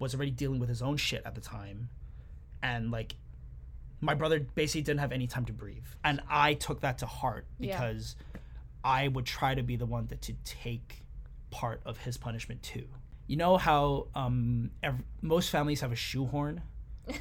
was 0.00 0.14
already 0.14 0.32
dealing 0.32 0.58
with 0.58 0.68
his 0.68 0.82
own 0.82 0.96
shit 0.96 1.22
at 1.24 1.36
the 1.36 1.40
time 1.40 1.88
and 2.62 2.90
like 2.90 3.14
my 4.00 4.14
brother 4.14 4.40
basically 4.56 4.82
didn't 4.82 4.98
have 5.00 5.12
any 5.12 5.28
time 5.28 5.44
to 5.44 5.52
breathe 5.52 5.86
and 6.02 6.20
i 6.28 6.54
took 6.54 6.80
that 6.80 6.98
to 6.98 7.06
heart 7.06 7.46
Yeah. 7.60 7.76
because 7.80 8.16
i 8.82 9.06
would 9.06 9.26
try 9.26 9.54
to 9.54 9.62
be 9.62 9.76
the 9.76 9.86
one 9.86 10.06
that 10.08 10.22
to 10.22 10.32
take 10.44 11.04
part 11.50 11.80
of 11.84 11.98
his 11.98 12.16
punishment 12.16 12.62
too 12.64 12.86
you 13.28 13.36
know 13.36 13.56
how 13.56 14.08
um 14.16 14.70
ev- 14.82 15.02
most 15.22 15.50
families 15.50 15.80
have 15.82 15.92
a 15.92 15.96
shoehorn 15.96 16.62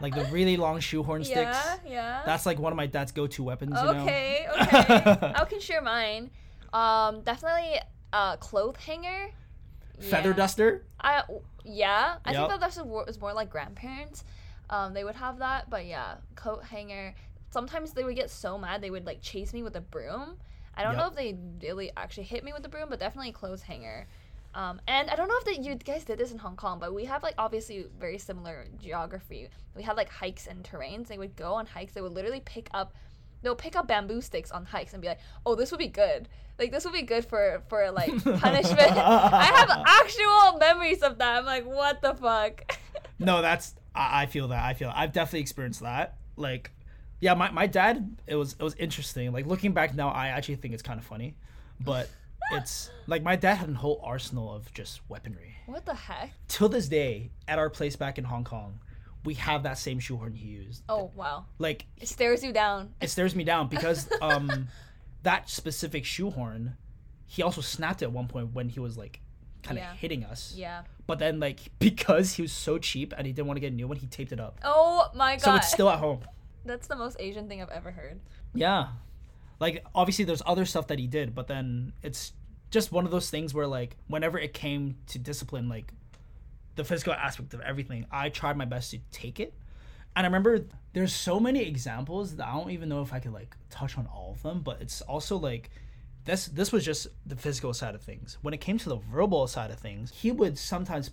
like 0.00 0.14
the 0.14 0.24
really 0.26 0.56
long 0.56 0.80
shoehorn 0.80 1.24
sticks 1.24 1.56
yeah, 1.56 1.76
yeah. 1.86 2.22
that's 2.24 2.46
like 2.46 2.58
one 2.58 2.72
of 2.72 2.76
my 2.76 2.86
dad's 2.86 3.10
go-to 3.12 3.42
weapons 3.42 3.76
you 3.80 3.92
know 3.92 4.02
okay, 4.02 4.46
okay. 4.60 5.32
I 5.34 5.44
can 5.48 5.60
share 5.60 5.82
mine. 5.82 6.30
Um, 6.72 7.22
definitely 7.22 7.78
a 8.12 8.36
cloth 8.38 8.76
hanger. 8.76 9.26
feather 10.00 10.30
Yeah. 10.30 10.36
duster 10.36 10.84
I 11.00 11.22
yeah, 11.64 12.16
I 12.24 12.32
Yep. 12.32 12.38
think 12.40 12.50
that 12.50 12.60
that's 12.60 12.76
a, 12.76 12.84
was 12.84 13.18
more 13.20 13.32
like 13.32 13.48
grandparents. 13.50 14.24
Um, 14.68 14.92
they 14.94 15.04
would 15.04 15.14
have 15.16 15.38
that, 15.38 15.70
but 15.70 15.86
yeah, 15.86 16.16
coat 16.34 16.64
hanger. 16.64 17.14
Sometimes 17.50 17.92
they 17.92 18.04
would 18.04 18.16
get 18.16 18.30
so 18.30 18.58
mad 18.58 18.82
they 18.82 18.90
would 18.90 19.06
like 19.06 19.20
chase 19.22 19.52
me 19.54 19.62
with 19.62 19.76
a 19.76 19.80
broom. 19.80 20.36
I 20.76 20.82
don't 20.82 20.96
know 20.96 21.06
if 21.06 21.14
they 21.14 21.36
really 21.62 21.90
actually 21.96 22.24
hit 22.24 22.42
me 22.44 22.52
with 22.52 22.62
the 22.64 22.68
broom, 22.68 22.88
but 22.90 22.98
definitely 22.98 23.30
clothes 23.32 23.62
hanger. 23.62 24.06
Um, 24.54 24.80
and 24.86 25.10
I 25.10 25.16
don't 25.16 25.28
know 25.28 25.34
if 25.38 25.44
that 25.46 25.64
you 25.64 25.74
guys 25.74 26.04
did 26.04 26.18
this 26.18 26.30
in 26.30 26.38
Hong 26.38 26.56
Kong, 26.56 26.78
but 26.78 26.94
we 26.94 27.04
have 27.06 27.22
like 27.22 27.34
obviously 27.38 27.86
very 27.98 28.18
similar 28.18 28.66
geography. 28.80 29.48
We 29.74 29.82
had 29.82 29.96
like 29.96 30.08
hikes 30.08 30.46
and 30.46 30.62
terrains. 30.62 31.08
They 31.08 31.18
would 31.18 31.34
go 31.36 31.54
on 31.54 31.66
hikes. 31.66 31.92
They 31.92 32.00
would 32.00 32.12
literally 32.12 32.40
pick 32.44 32.68
up, 32.72 32.94
they'll 33.42 33.56
pick 33.56 33.74
up 33.74 33.88
bamboo 33.88 34.20
sticks 34.20 34.50
on 34.52 34.64
hikes 34.64 34.92
and 34.92 35.02
be 35.02 35.08
like, 35.08 35.20
"Oh, 35.44 35.54
this 35.56 35.72
would 35.72 35.78
be 35.78 35.88
good. 35.88 36.28
Like 36.58 36.70
this 36.70 36.84
would 36.84 36.94
be 36.94 37.02
good 37.02 37.24
for 37.24 37.62
for 37.68 37.90
like 37.90 38.10
punishment." 38.40 38.92
I 38.96 39.46
have 39.56 39.70
actual 39.86 40.58
memories 40.58 41.02
of 41.02 41.18
that. 41.18 41.38
I'm 41.38 41.44
like, 41.44 41.66
what 41.66 42.00
the 42.00 42.14
fuck? 42.14 42.78
no 43.18 43.42
that's 43.42 43.74
I, 43.94 44.22
I 44.22 44.26
feel 44.26 44.48
that 44.48 44.62
i 44.64 44.74
feel 44.74 44.92
i've 44.94 45.12
definitely 45.12 45.40
experienced 45.40 45.80
that 45.80 46.16
like 46.36 46.70
yeah 47.20 47.34
my, 47.34 47.50
my 47.50 47.66
dad 47.66 48.16
it 48.26 48.36
was 48.36 48.54
it 48.58 48.62
was 48.62 48.74
interesting 48.74 49.32
like 49.32 49.46
looking 49.46 49.72
back 49.72 49.94
now 49.94 50.08
i 50.08 50.28
actually 50.28 50.56
think 50.56 50.74
it's 50.74 50.82
kind 50.82 50.98
of 50.98 51.06
funny 51.06 51.36
but 51.80 52.08
it's 52.52 52.90
like 53.06 53.22
my 53.22 53.36
dad 53.36 53.54
had 53.56 53.68
a 53.70 53.74
whole 53.74 54.00
arsenal 54.04 54.52
of 54.54 54.72
just 54.72 55.00
weaponry 55.08 55.54
what 55.66 55.84
the 55.86 55.94
heck? 55.94 56.32
till 56.48 56.68
this 56.68 56.88
day 56.88 57.30
at 57.48 57.58
our 57.58 57.70
place 57.70 57.96
back 57.96 58.18
in 58.18 58.24
hong 58.24 58.44
kong 58.44 58.78
we 59.24 59.34
have 59.34 59.62
that 59.62 59.78
same 59.78 59.98
shoehorn 59.98 60.34
he 60.34 60.46
used 60.48 60.82
Oh 60.88 61.10
wow! 61.14 61.46
like 61.58 61.86
It 61.98 62.08
stares 62.08 62.44
you 62.44 62.52
down. 62.52 62.92
it 63.00 63.08
stares 63.08 63.34
me 63.34 63.44
down 63.44 63.68
because 63.68 64.08
um 64.20 64.68
that 65.22 65.48
specific 65.48 66.04
shoehorn 66.04 66.76
he 67.26 67.42
also 67.42 67.62
snapped 67.62 68.02
it 68.02 68.06
at 68.06 68.12
one 68.12 68.28
point 68.28 68.52
when 68.52 68.68
he 68.68 68.80
was 68.80 68.98
like 68.98 69.20
kind 69.62 69.78
of 69.78 69.84
Yeah. 69.84 69.94
hitting 69.94 70.24
us 70.24 70.52
Yeah. 70.54 70.82
but 71.06 71.18
then 71.18 71.40
like 71.40 71.60
because 71.78 72.34
he 72.34 72.42
was 72.42 72.52
so 72.52 72.76
cheap 72.76 73.14
and 73.16 73.26
he 73.26 73.32
didn't 73.32 73.46
want 73.48 73.56
to 73.56 73.60
get 73.62 73.72
a 73.72 73.74
new 73.74 73.88
one 73.88 73.96
he 73.96 74.06
taped 74.06 74.32
it 74.32 74.40
up 74.40 74.58
Oh 74.62 75.08
my 75.14 75.36
god. 75.36 75.40
so 75.42 75.54
it's 75.54 75.72
still 75.72 75.88
at 75.88 75.98
home 76.00 76.20
That's 76.66 76.86
the 76.86 76.96
most 76.96 77.16
Asian 77.18 77.48
thing 77.48 77.62
I've 77.62 77.70
ever 77.70 77.90
heard. 77.92 78.20
yeah 78.54 78.88
like 79.60 79.84
obviously 79.94 80.24
there's 80.24 80.42
other 80.46 80.64
stuff 80.64 80.86
that 80.88 80.98
he 80.98 81.06
did 81.06 81.34
but 81.34 81.46
then 81.46 81.92
it's 82.02 82.32
just 82.70 82.90
one 82.90 83.04
of 83.04 83.10
those 83.10 83.30
things 83.30 83.54
where 83.54 83.66
like 83.66 83.96
whenever 84.08 84.38
it 84.38 84.52
came 84.52 84.96
to 85.06 85.18
discipline 85.18 85.68
like 85.68 85.92
the 86.76 86.84
physical 86.84 87.12
aspect 87.12 87.54
of 87.54 87.60
everything 87.60 88.04
i 88.10 88.28
tried 88.28 88.56
my 88.56 88.64
best 88.64 88.90
to 88.90 88.98
take 89.12 89.40
it. 89.40 89.54
And 90.16 90.24
i 90.24 90.28
remember 90.28 90.64
there's 90.92 91.12
so 91.12 91.38
many 91.38 91.62
examples 91.62 92.36
that 92.36 92.46
i 92.46 92.52
don't 92.52 92.70
even 92.70 92.88
know 92.88 93.02
if 93.02 93.12
i 93.12 93.18
could 93.18 93.32
like 93.32 93.56
touch 93.70 93.96
on 93.98 94.06
all 94.06 94.32
of 94.32 94.42
them 94.42 94.60
but 94.60 94.80
it's 94.80 95.00
also 95.02 95.36
like 95.36 95.70
this 96.24 96.46
this 96.46 96.72
was 96.72 96.84
just 96.84 97.06
the 97.26 97.36
physical 97.36 97.74
side 97.74 97.94
of 97.94 98.02
things. 98.02 98.38
When 98.42 98.54
it 98.54 98.60
came 98.60 98.78
to 98.78 98.88
the 98.88 98.96
verbal 98.96 99.46
side 99.46 99.70
of 99.70 99.78
things 99.78 100.10
he 100.10 100.32
would 100.32 100.58
sometimes 100.58 101.08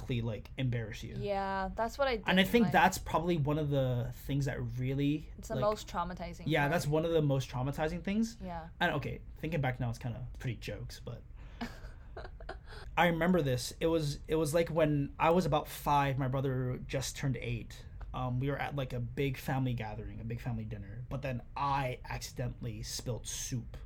publicly 0.00 0.20
like 0.20 0.50
embarrass 0.58 1.02
you 1.02 1.14
Yeah, 1.20 1.70
that's 1.76 1.98
what 1.98 2.08
I 2.08 2.16
did. 2.16 2.24
and 2.26 2.40
i 2.40 2.44
think 2.44 2.66
my- 2.66 2.70
that's 2.70 2.98
probably 2.98 3.36
one 3.36 3.58
of 3.58 3.70
the 3.70 4.06
things 4.26 4.46
that 4.46 4.58
really 4.78 5.28
it's 5.38 5.48
the 5.48 5.54
like, 5.54 5.62
most 5.62 5.88
traumatizing. 5.88 6.42
yeah 6.46 6.60
part. 6.62 6.72
that's 6.72 6.86
one 6.86 7.04
of 7.04 7.12
the 7.12 7.22
most 7.22 7.50
traumatizing 7.50 8.02
things 8.02 8.36
Yeah. 8.44 8.60
and 8.80 8.92
okay, 8.94 9.20
thinking 9.40 9.60
back 9.60 9.80
now, 9.80 9.88
it's 9.90 9.98
kind 9.98 10.14
of 10.16 10.22
pretty 10.38 10.56
jokes, 10.60 11.00
but 11.04 11.22
I 12.96 13.06
remember 13.06 13.40
this. 13.42 13.72
It 13.80 13.86
was 13.86 14.18
it 14.28 14.34
was 14.34 14.52
like 14.54 14.68
when 14.68 15.10
I 15.18 15.30
was 15.30 15.46
about 15.46 15.68
five. 15.68 16.18
My 16.18 16.28
brother 16.28 16.78
just 16.86 17.16
turned 17.16 17.36
eight. 17.40 17.74
Um, 18.12 18.40
we 18.40 18.50
were 18.50 18.56
at 18.58 18.74
like 18.76 18.92
a 18.92 19.00
big 19.00 19.36
family 19.38 19.72
gathering, 19.72 20.20
a 20.20 20.24
big 20.24 20.40
family 20.40 20.64
dinner. 20.64 21.04
But 21.08 21.22
then 21.22 21.40
I 21.56 21.98
accidentally 22.08 22.82
spilt 22.82 23.26
soup 23.26 23.76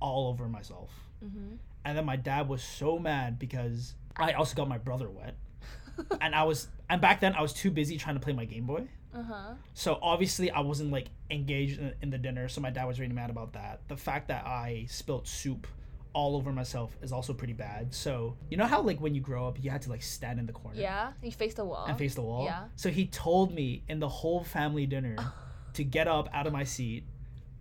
all 0.00 0.28
over 0.28 0.48
myself, 0.48 0.90
Mm-hmm. 1.24 1.56
and 1.84 1.98
then 1.98 2.06
my 2.06 2.16
dad 2.16 2.48
was 2.48 2.62
so 2.62 2.98
mad 2.98 3.38
because 3.38 3.94
I 4.16 4.32
also 4.32 4.54
got 4.54 4.68
my 4.68 4.78
brother 4.78 5.08
wet, 5.08 5.36
and 6.20 6.34
I 6.34 6.44
was 6.44 6.68
and 6.88 7.00
back 7.00 7.20
then 7.20 7.34
I 7.34 7.42
was 7.42 7.52
too 7.52 7.70
busy 7.70 7.96
trying 7.96 8.16
to 8.16 8.20
play 8.20 8.32
my 8.32 8.44
Game 8.44 8.66
Boy. 8.66 8.88
Uh 9.14 9.22
huh. 9.22 9.54
So 9.74 9.98
obviously 10.02 10.50
I 10.50 10.60
wasn't 10.60 10.92
like 10.92 11.08
engaged 11.30 11.80
in, 11.80 11.94
in 12.02 12.10
the 12.10 12.18
dinner, 12.18 12.48
so 12.48 12.60
my 12.60 12.70
dad 12.70 12.84
was 12.84 13.00
really 13.00 13.12
mad 13.12 13.30
about 13.30 13.52
that. 13.54 13.80
The 13.88 13.96
fact 13.96 14.28
that 14.28 14.46
I 14.46 14.86
spilt 14.88 15.26
soup 15.26 15.66
all 16.12 16.34
over 16.34 16.50
myself 16.52 16.96
is 17.02 17.12
also 17.12 17.32
pretty 17.32 17.52
bad. 17.52 17.94
So 17.94 18.36
you 18.50 18.56
know 18.56 18.66
how 18.66 18.80
like 18.82 19.00
when 19.00 19.14
you 19.14 19.20
grow 19.20 19.46
up 19.46 19.62
you 19.62 19.70
had 19.70 19.82
to 19.82 19.90
like 19.90 20.02
stand 20.02 20.38
in 20.40 20.46
the 20.46 20.52
corner 20.52 20.78
Yeah. 20.80 21.12
You 21.22 21.30
face 21.32 21.54
the 21.54 21.64
wall. 21.64 21.86
and 21.86 21.96
face 21.98 22.14
the 22.14 22.22
wall. 22.22 22.44
Yeah. 22.44 22.64
So 22.76 22.88
he 22.90 23.06
told 23.06 23.54
me 23.54 23.84
in 23.88 24.00
the 24.00 24.08
whole 24.08 24.42
family 24.44 24.86
dinner 24.86 25.16
to 25.74 25.84
get 25.84 26.08
up 26.08 26.28
out 26.32 26.46
of 26.48 26.52
my 26.52 26.64
seat, 26.64 27.04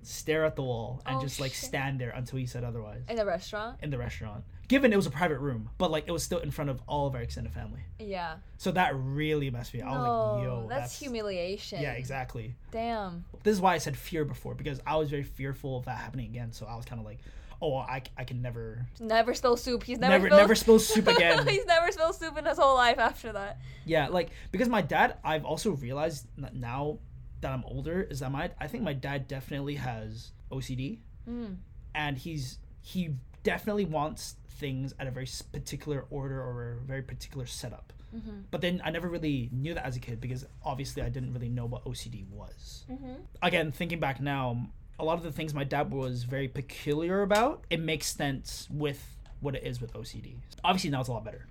stare 0.01 0.45
at 0.45 0.55
the 0.55 0.63
wall, 0.63 1.01
and 1.05 1.17
Oh, 1.17 1.21
just 1.21 1.39
like 1.39 1.51
shit. 1.53 1.65
stand 1.65 1.99
there 1.99 2.09
until 2.11 2.39
he 2.39 2.45
said 2.45 2.63
otherwise 2.63 3.01
In 3.09 3.15
the 3.15 3.25
restaurant. 3.25 3.77
in 3.81 3.89
the 3.89 3.97
restaurant. 3.97 4.43
Given 4.67 4.93
it 4.93 4.95
was 4.95 5.07
a 5.07 5.11
private 5.11 5.39
room, 5.39 5.69
but 5.79 5.89
like 5.89 6.05
it 6.07 6.11
was 6.11 6.23
still 6.23 6.39
in 6.39 6.51
front 6.51 6.69
of 6.69 6.79
all 6.87 7.07
of 7.07 7.15
our 7.15 7.21
extended 7.21 7.51
family. 7.53 7.81
Yeah. 7.99 8.35
So 8.57 8.71
that 8.71 8.93
really 8.95 9.49
messed 9.49 9.73
me. 9.73 9.81
up. 9.81 9.87
I 9.87 9.91
was 9.97 10.37
like, 10.37 10.43
yo, 10.45 10.67
that's, 10.69 10.99
humiliation. 10.99 11.81
Yeah, 11.81 11.93
exactly. 11.93 12.55
Damn. 12.71 13.25
this 13.43 13.53
is 13.53 13.61
why 13.61 13.73
I 13.73 13.77
said 13.79 13.97
fear 13.97 14.25
before 14.25 14.53
because 14.55 14.79
I 14.85 14.95
was 14.97 15.09
very 15.09 15.23
fearful 15.23 15.77
of 15.77 15.85
that 15.85 15.97
happening 15.97 16.27
again. 16.27 16.51
So 16.51 16.67
I 16.67 16.75
was 16.75 16.85
kind 16.85 16.99
of 16.99 17.05
like, 17.05 17.17
oh, 17.61 17.75
I, 17.77 18.03
I 18.15 18.23
can 18.25 18.41
never, 18.43 18.85
Never 19.01 19.33
spill 19.33 19.57
soup. 19.57 19.83
He's 19.83 19.97
never 19.97 20.13
never, 20.13 20.27
spilled- 20.27 20.39
never 20.41 20.55
spill 20.55 20.79
soup 20.79 21.07
again. 21.15 21.47
He's 21.47 21.65
never 21.65 21.91
spilled 21.91 22.15
soup 22.15 22.37
in 22.37 22.45
his 22.45 22.57
whole 22.59 22.75
life 22.75 22.99
after 22.99 23.33
that. 23.33 23.57
yeah, 23.85 24.07
like 24.09 24.29
because 24.51 24.69
my 24.69 24.81
dad, 24.83 25.17
I've 25.23 25.45
also 25.45 25.71
realized 25.71 26.27
now 26.53 26.99
that 27.41 27.51
I'm 27.51 27.63
older 27.65 28.01
is 28.01 28.19
that 28.19 28.31
my, 28.31 28.51
I 28.59 28.67
think 28.67 28.83
my 28.83 28.93
dad 28.93 29.27
definitely 29.27 29.75
has 29.75 30.31
OCD, 30.51 30.99
Mm. 31.27 31.57
and 31.93 32.17
he's 32.17 32.57
he 32.81 33.15
definitely 33.43 33.85
wants 33.85 34.35
things 34.47 34.93
at 34.99 35.05
a 35.07 35.11
very 35.11 35.27
particular 35.51 36.05
order 36.09 36.41
or 36.41 36.79
a 36.81 36.85
very 36.85 37.01
particular 37.03 37.45
setup. 37.45 37.93
Mm-hmm. 38.15 38.41
But 38.49 38.61
then 38.61 38.81
I 38.83 38.89
never 38.89 39.07
really 39.07 39.49
knew 39.51 39.73
that 39.75 39.85
as 39.85 39.95
a 39.95 39.99
kid 39.99 40.19
because 40.19 40.45
obviously 40.63 41.03
I 41.03 41.09
didn't 41.09 41.33
really 41.33 41.49
know 41.49 41.65
what 41.65 41.85
OCD 41.85 42.27
was. 42.29 42.85
Mm-hmm. 42.89 43.13
again 43.43 43.71
thinking 43.71 43.99
back 43.99 44.19
now 44.19 44.67
a 44.97 45.03
lot 45.05 45.17
of 45.17 45.23
the 45.23 45.31
things 45.31 45.53
my 45.53 45.63
dad 45.63 45.91
was 45.91 46.23
very 46.23 46.47
peculiar 46.47 47.21
about 47.21 47.63
it 47.69 47.79
makes 47.79 48.07
sense 48.15 48.67
with 48.71 49.15
what 49.39 49.55
it 49.55 49.63
is 49.63 49.79
with 49.79 49.93
ocd 49.93 50.35
obviously 50.63 50.89
now 50.89 50.99
it's 50.99 51.07
a 51.09 51.13
lot 51.13 51.23
better 51.23 51.47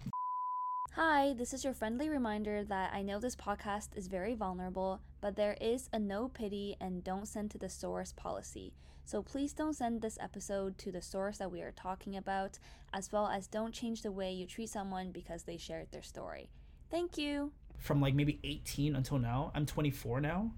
Hi, 0.95 1.33
this 1.35 1.55
is 1.55 1.63
your 1.65 1.75
friendly 1.75 2.09
reminder 2.09 2.65
that 2.65 2.93
I 2.93 3.03
know 3.03 3.21
this 3.21 3.37
podcast 3.37 3.91
is 3.95 4.09
very 4.09 4.35
vulnerable, 4.35 5.01
but 5.21 5.37
there 5.37 5.57
is 5.61 5.89
a 5.93 5.99
no 5.99 6.29
pity 6.29 6.77
and 6.81 7.03
don't 7.05 7.27
send 7.29 7.51
to 7.53 7.59
the 7.59 7.69
source 7.69 8.13
policy. 8.13 8.75
So 9.05 9.23
please 9.23 9.53
don't 9.55 9.75
send 9.75 10.03
this 10.03 10.19
episode 10.21 10.77
to 10.79 10.93
the 10.93 11.01
source 11.03 11.39
that 11.39 11.51
we 11.51 11.63
are 11.63 11.73
talking 11.73 12.17
about, 12.17 12.59
as 12.93 13.11
well 13.11 13.27
as 13.29 13.47
don't 13.47 13.73
change 13.73 14.03
the 14.03 14.13
way 14.13 14.33
you 14.33 14.47
treat 14.47 14.69
someone 14.69 15.13
because 15.13 15.45
they 15.45 15.57
shared 15.57 15.91
their 15.93 16.03
story. 16.03 16.51
Thank 16.91 17.17
you. 17.19 17.53
from 17.79 18.01
like 18.01 18.15
maybe 18.15 18.41
18 18.43 18.97
until 18.97 19.19
now 19.19 19.53
i'm 19.55 19.65
24 19.65 20.21
now 20.21 20.51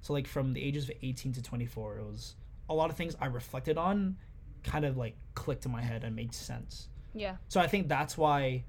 so 0.00 0.14
like 0.14 0.26
from 0.26 0.54
the 0.54 0.62
ages 0.62 0.88
of 0.88 0.94
18 1.02 1.32
to 1.34 1.42
24 1.42 1.98
it 1.98 2.04
was 2.04 2.34
a 2.70 2.74
lot 2.74 2.88
of 2.88 2.96
things 2.96 3.14
i 3.20 3.26
reflected 3.26 3.76
on 3.76 4.16
kind 4.64 4.86
of 4.86 4.96
like 4.96 5.14
clicked 5.34 5.66
in 5.66 5.70
my 5.70 5.82
head 5.82 6.02
and 6.02 6.16
made 6.16 6.32
sense 6.32 6.88
Yeah. 7.12 7.36
so 7.48 7.60
i 7.60 7.66
think 7.66 7.88
that's 7.88 8.16
why 8.16 8.64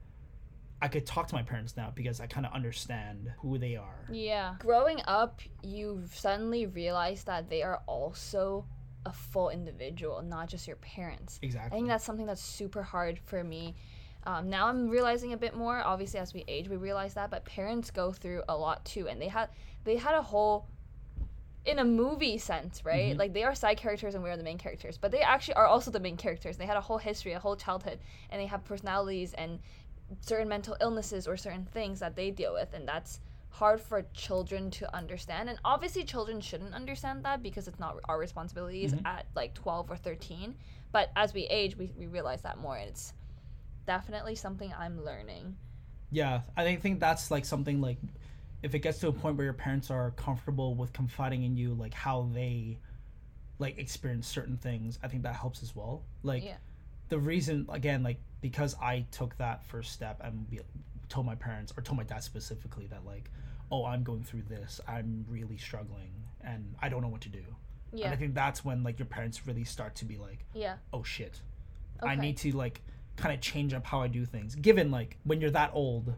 i 0.83 0.87
could 0.87 1.05
talk 1.05 1.27
to 1.27 1.33
my 1.33 1.41
parents 1.41 1.75
now 1.77 1.91
because 1.95 2.19
i 2.19 2.27
kind 2.27 2.45
of 2.45 2.51
understand 2.53 3.31
who 3.39 3.57
they 3.57 3.75
are 3.75 4.05
Yeah. 4.11 4.55
Growing 4.59 4.99
up, 5.07 5.39
you 5.63 6.03
suddenly 6.13 6.65
realize 6.67 7.23
that 7.23 7.49
they 7.49 7.63
are 7.63 7.81
also 7.87 8.65
a 9.05 9.11
full 9.11 9.49
individual, 9.49 10.21
not 10.21 10.47
just 10.49 10.67
your 10.67 10.77
parents. 10.77 11.39
Exactly. 11.41 11.71
I 11.71 11.75
think 11.77 11.87
that's 11.87 12.05
something 12.05 12.25
that's 12.25 12.41
super 12.43 12.83
hard 12.83 13.19
for 13.25 13.43
me. 13.43 13.75
Um, 14.25 14.49
now 14.49 14.67
I'm 14.67 14.87
realizing 14.89 15.33
a 15.33 15.37
bit 15.37 15.55
more. 15.55 15.77
Obviously, 15.83 16.19
as 16.19 16.33
we 16.33 16.43
age, 16.47 16.69
we 16.69 16.77
realize 16.77 17.13
that. 17.15 17.29
But 17.29 17.43
parents 17.45 17.91
go 17.91 18.11
through 18.13 18.43
a 18.47 18.55
lot 18.55 18.85
too, 18.85 19.07
and 19.09 19.21
they 19.21 19.27
had 19.27 19.49
they 19.83 19.97
had 19.97 20.15
a 20.15 20.21
whole, 20.21 20.67
in 21.65 21.79
a 21.79 21.83
movie 21.85 22.37
sense, 22.37 22.85
right? 22.85 23.13
Mhm. 23.13 23.19
Like 23.19 23.33
they 23.33 23.43
are 23.43 23.55
side 23.55 23.77
characters 23.77 24.15
and 24.15 24.23
we 24.23 24.29
are 24.29 24.37
the 24.37 24.43
main 24.51 24.57
characters, 24.57 24.97
but 24.97 25.11
they 25.11 25.21
actually 25.21 25.55
are 25.55 25.65
also 25.67 25.91
the 25.91 25.99
main 25.99 26.15
characters. 26.17 26.55
They 26.57 26.65
had 26.65 26.77
a 26.77 26.81
whole 26.81 26.97
history, 27.09 27.33
a 27.33 27.39
whole 27.39 27.57
childhood, 27.57 27.99
and 28.29 28.39
they 28.41 28.47
have 28.47 28.63
personalities 28.63 29.33
and 29.33 29.59
certain 30.21 30.47
mental 30.47 30.75
illnesses 30.81 31.27
or 31.27 31.37
certain 31.37 31.65
things 31.65 31.99
that 31.99 32.15
they 32.15 32.31
deal 32.31 32.53
with, 32.53 32.73
and 32.73 32.87
that's 32.87 33.19
hard 33.49 33.79
for 33.79 34.03
children 34.13 34.71
to 34.71 34.95
understand. 34.95 35.49
And 35.49 35.59
obviously, 35.63 36.03
children 36.03 36.41
shouldn't 36.41 36.73
understand 36.73 37.23
that 37.25 37.43
because 37.43 37.67
it's 37.67 37.79
not 37.79 37.97
our 38.05 38.17
responsibilities 38.17 38.93
Mhm. 38.93 39.05
at 39.05 39.27
like 39.35 39.53
12 39.53 39.91
or 39.91 39.95
13. 39.95 40.55
But 40.91 41.11
as 41.15 41.33
we 41.33 41.43
age, 41.43 41.77
we, 41.77 41.91
we 41.97 42.07
realize 42.07 42.41
that 42.41 42.57
more. 42.57 42.77
And 42.77 42.89
it's 42.89 43.13
definitely 43.85 44.35
something 44.35 44.73
I'm 44.77 45.03
learning. 45.03 45.55
Yeah, 46.11 46.41
I 46.55 46.63
think 46.63 46.81
think 46.81 46.99
that's 46.99 47.31
like 47.31 47.45
something 47.45 47.81
like 47.81 47.97
if 48.61 48.73
it 48.75 48.79
gets 48.79 48.99
to 48.99 49.07
a 49.09 49.13
point 49.13 49.35
where 49.35 49.45
your 49.45 49.53
parents 49.53 49.91
are 49.91 50.11
comfortable 50.11 50.75
with 50.75 50.93
confiding 50.93 51.43
in 51.43 51.57
you 51.57 51.73
like 51.73 51.93
how 51.93 52.29
they 52.33 52.77
like 53.59 53.77
experience 53.77 54.27
certain 54.27 54.57
things, 54.57 54.99
I 55.03 55.07
think 55.07 55.23
that 55.23 55.35
helps 55.35 55.61
as 55.63 55.75
well. 55.75 56.03
Like 56.23 56.43
Yeah. 56.43 56.57
the 57.09 57.19
reason 57.19 57.67
again 57.71 58.03
like 58.03 58.19
because 58.43 58.75
I 58.81 59.05
took 59.09 59.35
that 59.37 59.65
first 59.65 59.93
step 59.93 60.19
and 60.23 60.47
be, 60.49 60.59
told 61.09 61.25
my 61.25 61.33
parents 61.35 61.73
or 61.75 61.81
told 61.81 61.97
my 61.97 62.03
dad 62.03 62.21
specifically 62.23 62.85
that 62.87 63.03
like 63.05 63.31
oh, 63.71 63.85
I'm 63.85 64.03
going 64.03 64.23
through 64.23 64.43
this. 64.43 64.79
I'm 64.87 65.25
really 65.27 65.57
struggling 65.57 66.11
and 66.43 66.75
I 66.79 66.89
don't 66.89 67.01
know 67.01 67.07
what 67.07 67.21
to 67.21 67.29
do. 67.29 67.43
Yeah. 67.91 68.05
And 68.05 68.13
I 68.13 68.17
think 68.17 68.35
that's 68.35 68.63
when 68.63 68.83
like 68.83 68.99
your 68.99 69.07
parents 69.07 69.47
really 69.47 69.63
start 69.63 69.95
to 69.95 70.05
be 70.05 70.17
like, 70.17 70.45
Yeah. 70.53 70.75
"Oh 70.91 71.01
shit. 71.01 71.41
I 72.03 72.15
need 72.15 72.37
to 72.39 72.55
like 72.55 72.81
kind 73.15 73.33
of 73.33 73.41
change 73.41 73.73
up 73.73 73.83
how 73.85 74.01
I 74.01 74.07
do 74.09 74.25
things." 74.25 74.53
Given 74.55 74.91
like 74.91 75.17
when 75.23 75.41
you're 75.41 75.49
that 75.51 75.71
old, 75.73 76.13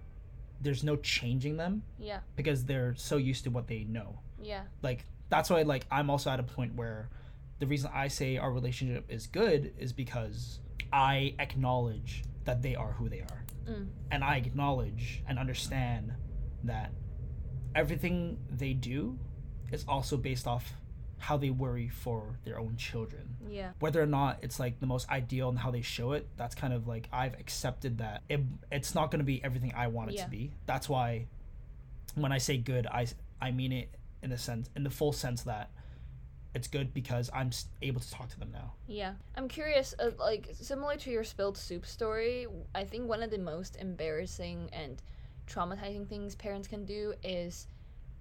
there's 0.60 0.84
no 0.84 0.98
changing 0.98 1.56
them 1.56 1.84
Yeah. 1.98 2.20
because 2.36 2.66
they're 2.66 2.96
so 2.96 3.16
used 3.18 3.46
to 3.46 3.52
what 3.52 3.68
they 3.68 3.86
know. 3.86 4.20
Yeah. 4.42 4.64
Like 4.82 5.06
that's 5.30 5.50
why 5.50 5.62
like 5.62 5.86
I'm 5.90 6.10
also 6.10 6.32
at 6.32 6.40
a 6.42 6.44
point 6.44 6.76
where 6.76 7.10
the 7.60 7.68
reason 7.68 7.90
I 7.94 8.10
say 8.10 8.38
our 8.38 8.52
relationship 8.52 9.06
is 9.10 9.28
good 9.28 9.74
is 9.78 9.94
because 9.94 10.60
I 10.96 11.36
acknowledge 11.40 12.24
that 12.46 12.62
they 12.62 12.74
are 12.76 12.94
who 12.94 13.10
they 13.10 13.20
are. 13.20 13.44
Mm. 13.70 13.88
And 14.12 14.24
I 14.24 14.38
acknowledge 14.38 15.22
and 15.28 15.38
understand 15.38 16.14
that 16.64 16.92
everything 17.76 18.38
they 18.50 18.74
do 18.74 19.20
is 19.72 19.84
also 19.88 20.16
based 20.16 20.48
off 20.48 20.72
how 21.18 21.38
they 21.38 21.50
worry 21.50 21.90
for 21.90 22.40
their 22.46 22.60
own 22.60 22.76
children 22.78 23.36
Yeah. 23.50 23.72
whether 23.80 24.02
or 24.02 24.06
not 24.06 24.40
it's 24.42 24.60
like 24.60 24.80
the 24.80 24.86
most 24.86 25.10
ideal 25.10 25.50
and 25.50 25.58
how 25.58 25.72
they 25.72 25.82
show 25.82 26.12
it 26.12 26.28
that's 26.38 26.54
kind 26.56 26.74
of 26.74 26.88
like 26.88 27.08
i've 27.12 27.34
accepted 27.40 27.98
that 28.00 28.22
it, 28.30 28.42
it's 28.72 28.94
not 28.94 29.12
going 29.12 29.20
to 29.20 29.26
be 29.26 29.44
everything 29.44 29.74
i 29.76 29.88
want 29.88 30.12
it 30.12 30.16
Yeah. 30.16 30.26
to 30.26 30.30
be 30.30 30.52
that's 30.66 30.88
why 30.88 31.26
when 32.16 32.32
i 32.32 32.38
say 32.38 32.58
good 32.58 32.86
i 32.88 33.08
i 33.42 33.50
mean 33.52 33.72
it 33.72 33.90
in 34.24 34.30
the 34.30 34.38
sense 34.38 34.70
in 34.76 34.84
the 34.84 34.90
full 34.90 35.14
sense 35.14 35.44
that 35.44 35.72
it's 36.56 36.68
good 36.68 36.94
because 36.94 37.30
i'm 37.34 37.52
able 37.82 38.02
to 38.02 38.10
talk 38.12 38.30
to 38.30 38.40
them 38.40 38.52
now 38.52 38.74
Yeah. 38.88 39.14
I'm 39.36 39.48
curious, 39.48 39.94
uh, 40.00 40.12
like, 40.20 40.56
similar 40.62 40.96
to 40.98 41.10
your 41.12 41.24
spilled 41.24 41.58
soup 41.58 41.86
story, 41.86 42.46
I 42.74 42.84
think 42.86 43.10
one 43.10 43.24
of 43.24 43.32
the 43.32 43.40
most 43.40 43.76
embarrassing 43.76 44.70
and 44.72 45.02
traumatizing 45.48 46.08
things 46.08 46.36
parents 46.36 46.68
can 46.68 46.86
do 46.86 47.14
is, 47.24 47.68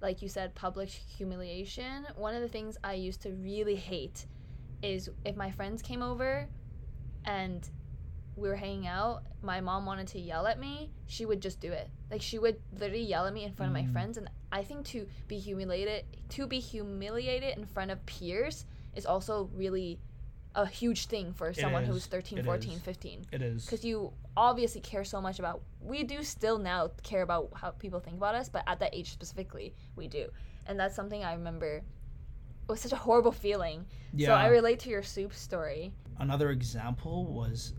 like 0.01 0.23
you 0.23 0.29
said, 0.29 0.55
public 0.55 0.89
humiliation. 0.91 2.07
One 2.17 2.35
of 2.35 2.41
the 2.43 2.49
things 2.49 2.79
I 2.83 2.95
used 2.95 3.21
to 3.23 3.31
really 3.33 3.77
hate 3.77 4.27
is 4.83 5.11
if 5.25 5.37
my 5.37 5.51
friends 5.51 5.83
came 5.83 6.03
over 6.03 6.49
and 7.25 7.69
we 8.37 8.49
were 8.49 8.57
hanging 8.57 8.87
out, 8.87 9.23
my 9.43 9.61
mom 9.61 9.87
wanted 9.87 10.09
to 10.09 10.19
yell 10.19 10.47
at 10.47 10.59
me, 10.59 10.91
she 11.07 11.25
would 11.27 11.41
just 11.43 11.61
do 11.61 11.73
it. 11.73 11.91
Like 12.11 12.23
she 12.23 12.39
would 12.39 12.57
literally 12.73 13.05
yell 13.05 13.27
at 13.27 13.35
me 13.35 13.45
in 13.45 13.53
front 13.53 13.69
of 13.71 13.75
my 13.75 13.83
Mm. 13.89 13.93
friends 13.93 14.17
and 14.17 14.29
I 14.55 14.63
think 14.63 14.87
to 14.87 15.09
be 15.27 15.39
humiliated 15.39 16.05
to 16.31 16.47
be 16.47 16.61
humiliated 16.61 17.59
in 17.59 17.67
front 17.67 17.91
of 17.91 18.07
peers 18.07 18.67
is 18.95 19.05
also 19.05 19.51
really 19.53 19.99
a 20.55 20.65
huge 20.65 21.07
thing 21.07 21.33
for 21.33 21.53
someone 21.53 21.85
who's 21.85 22.07
13, 22.07 22.39
It 22.39 22.45
14, 22.45 22.73
is. 22.75 22.79
15 22.83 23.27
it 23.33 23.43
is. 23.43 23.65
Because 23.65 23.85
you 23.85 24.13
obviously 24.37 24.81
care 24.81 25.03
so 25.03 25.21
much 25.21 25.41
about 25.41 25.63
we 25.81 26.05
do 26.05 26.23
still 26.23 26.59
now 26.59 26.91
care 27.03 27.23
about 27.23 27.51
how 27.57 27.71
people 27.73 27.99
think 27.99 28.17
about 28.17 28.37
us 28.37 28.49
but 28.49 28.63
at 28.69 28.79
that 28.79 28.95
age 28.95 29.11
specifically 29.11 29.75
we 29.97 30.07
do. 30.07 30.29
And 30.67 30.79
that's 30.79 30.95
something 30.95 31.25
i 31.25 31.33
remember. 31.35 31.83
It 32.67 32.69
was 32.69 32.81
such 32.81 32.93
a 32.93 32.97
horrible 32.97 33.33
feeling. 33.33 33.85
Yeah 34.15 34.29
so 34.29 34.35
i 34.35 34.47
relate 34.47 34.79
to 34.81 34.89
your 34.89 35.03
soup 35.03 35.35
story. 35.35 35.93
Another 36.21 36.51
example 36.51 37.27
was 37.27 37.75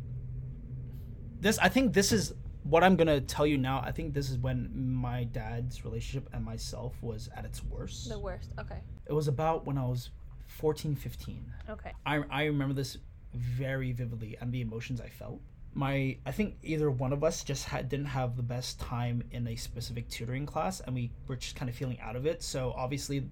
this 1.40 1.58
i 1.60 1.70
think 1.70 1.94
this 1.94 2.12
is 2.12 2.34
what 2.65 2.84
i'm 2.84 2.95
gonna 2.95 3.21
tell 3.21 3.45
you 3.45 3.58
now 3.58 3.82
i 3.86 3.91
think 3.91 4.13
this 4.13 4.30
is 4.30 4.38
when 4.39 4.69
my 4.75 5.23
dad's 5.25 5.86
relationship 5.86 6.28
and 6.34 6.43
myself 6.43 6.95
was 7.01 7.30
at 7.36 7.45
its 7.45 7.63
worst. 7.63 8.10
The 8.10 8.19
worst 8.19 8.51
okay. 8.60 8.80
It 9.06 9.13
was 9.13 9.28
about 9.28 9.65
when 9.65 9.78
i 9.78 9.86
was 9.86 10.10
14 10.47 10.95
15 10.95 11.54
okay. 11.69 11.91
I, 12.06 12.23
I 12.30 12.45
remember 12.45 12.73
this 12.73 12.97
very 13.34 13.91
vividly 13.91 14.38
and 14.41 14.51
the 14.51 14.62
emotions 14.62 14.99
i 14.99 15.10
felt. 15.10 15.39
My 15.75 16.17
i 16.25 16.32
think 16.32 16.56
either 16.63 16.89
one 16.89 17.13
of 17.13 17.23
us 17.23 17.43
just 17.43 17.65
had 17.65 17.88
didn't 17.88 18.08
have 18.08 18.36
the 18.36 18.43
best 18.43 18.80
time 18.80 19.23
in 19.32 19.47
a 19.47 19.56
specific 19.56 20.10
tutoring 20.10 20.47
class 20.47 20.80
and 20.80 20.95
we 20.95 21.12
were 21.28 21.36
just 21.36 21.56
kind 21.56 21.69
of 21.69 21.75
feeling 21.75 21.99
out 22.01 22.15
of 22.15 22.25
it. 22.25 22.41
So 22.41 22.73
obviously 22.75 23.30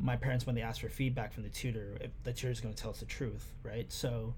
my 0.00 0.16
parents 0.16 0.44
when 0.44 0.56
they 0.56 0.62
asked 0.62 0.80
for 0.80 0.88
feedback 0.88 1.32
from 1.32 1.44
the 1.44 1.50
tutor 1.50 1.98
if 2.00 2.10
the 2.24 2.32
tutor's 2.32 2.60
going 2.60 2.74
to 2.74 2.82
tell 2.82 2.90
us 2.90 2.98
the 2.98 3.06
truth 3.06 3.52
right? 3.62 3.90
So 3.92 4.34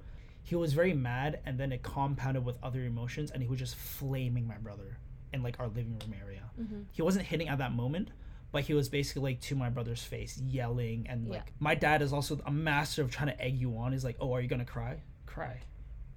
he 0.49 0.55
was 0.57 0.73
very 0.73 0.95
mad 0.95 1.31
and 1.47 1.59
then 1.61 1.71
it 1.73 1.83
compounded 1.83 2.43
with 2.45 2.57
other 2.63 2.83
emotions 2.93 3.31
and 3.31 3.43
he 3.43 3.49
was 3.49 3.59
just 3.59 3.77
flaming 3.77 4.47
my 4.47 4.57
brother 4.67 4.99
in 5.33 5.43
like 5.43 5.57
our 5.61 5.69
living 5.69 5.99
room 6.01 6.15
area 6.25 6.43
mm-hmm. 6.61 6.81
he 6.93 7.03
wasn't 7.03 7.25
hitting 7.33 7.49
at 7.49 7.59
that 7.59 7.73
moment 7.73 8.09
but 8.51 8.63
he 8.63 8.73
was 8.73 8.89
basically 8.89 9.23
like 9.31 9.41
to 9.43 9.55
my 9.55 9.69
brother's 9.69 10.03
face 10.03 10.41
yelling 10.47 11.07
and 11.11 11.29
like 11.29 11.47
Yeah. 11.47 11.53
my 11.61 11.75
dad 11.75 12.01
is 12.03 12.13
also 12.13 12.41
a 12.47 12.51
master 12.51 13.03
of 13.03 13.11
trying 13.11 13.29
to 13.35 13.41
egg 13.43 13.57
you 13.63 13.77
on 13.77 13.93
he's 13.93 14.05
like 14.05 14.17
oh 14.21 14.33
are 14.35 14.41
you 14.41 14.49
gonna 14.49 14.65
cry 14.65 15.03
cry 15.27 15.61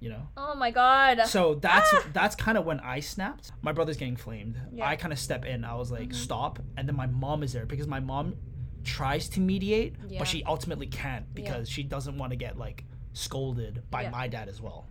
you 0.00 0.08
know 0.08 0.26
oh 0.36 0.54
my 0.54 0.70
god 0.70 1.26
so 1.26 1.54
that's 1.56 1.90
Ah! 1.92 2.04
that's 2.14 2.34
kind 2.34 2.56
of 2.58 2.64
when 2.64 2.80
i 2.80 3.00
snapped 3.00 3.52
my 3.60 3.72
brother's 3.72 3.98
getting 3.98 4.16
flamed 4.16 4.56
Yeah. 4.72 4.88
i 4.88 4.96
kind 4.96 5.12
of 5.12 5.18
step 5.18 5.44
in 5.44 5.64
i 5.64 5.74
was 5.74 5.90
like 5.92 6.08
Mhm. 6.08 6.14
stop 6.14 6.58
and 6.76 6.88
then 6.88 6.96
my 6.96 7.06
mom 7.06 7.42
is 7.42 7.52
there 7.52 7.66
because 7.66 7.86
my 7.86 8.00
mom 8.00 8.34
tries 8.82 9.28
to 9.28 9.40
mediate 9.40 9.94
Yeah. 10.08 10.18
but 10.20 10.26
she 10.26 10.42
ultimately 10.44 10.86
can't 10.86 11.26
Yeah. 11.26 11.42
because 11.42 11.68
she 11.68 11.82
doesn't 11.82 12.16
want 12.18 12.30
to 12.32 12.36
get 12.36 12.56
like 12.58 12.84
scolded 13.12 13.82
by 13.90 14.02
Yeah. 14.02 14.10
my 14.10 14.28
dad 14.28 14.48
as 14.48 14.60
well. 14.60 14.86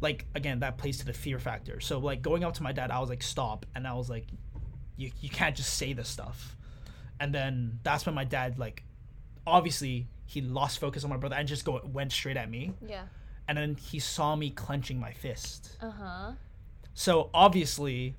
Like 0.00 0.26
again 0.34 0.60
that 0.60 0.78
plays 0.78 0.98
to 0.98 1.06
the 1.06 1.12
fear 1.12 1.38
factor. 1.38 1.80
So 1.80 1.98
like 1.98 2.22
going 2.22 2.44
up 2.44 2.54
to 2.54 2.62
my 2.62 2.72
dad 2.72 2.90
i 2.90 3.00
was 3.00 3.08
like 3.08 3.22
stop. 3.22 3.66
And 3.74 3.86
i 3.86 3.94
was 3.94 4.08
like 4.08 4.26
you, 4.96 5.10
you 5.20 5.28
can't 5.28 5.56
just 5.56 5.74
say 5.74 5.92
this 5.92 6.08
stuff. 6.08 6.56
And 7.20 7.34
then 7.34 7.80
that's 7.82 8.06
when 8.06 8.14
my 8.14 8.24
dad 8.24 8.58
like 8.58 8.82
obviously 9.46 10.06
he 10.26 10.40
lost 10.40 10.78
focus 10.78 11.04
on 11.04 11.10
my 11.10 11.16
brother 11.16 11.36
and 11.36 11.48
just 11.48 11.64
go 11.64 11.80
went 11.84 12.12
straight 12.12 12.36
at 12.36 12.50
me. 12.50 12.72
Yeah. 12.86 13.04
And 13.48 13.56
then 13.56 13.76
he 13.76 13.98
saw 13.98 14.36
me 14.36 14.50
clenching 14.50 15.00
my 15.00 15.12
fist. 15.12 15.76
Uh-huh. 15.80 16.32
So 16.94 17.30
obviously 17.32 18.14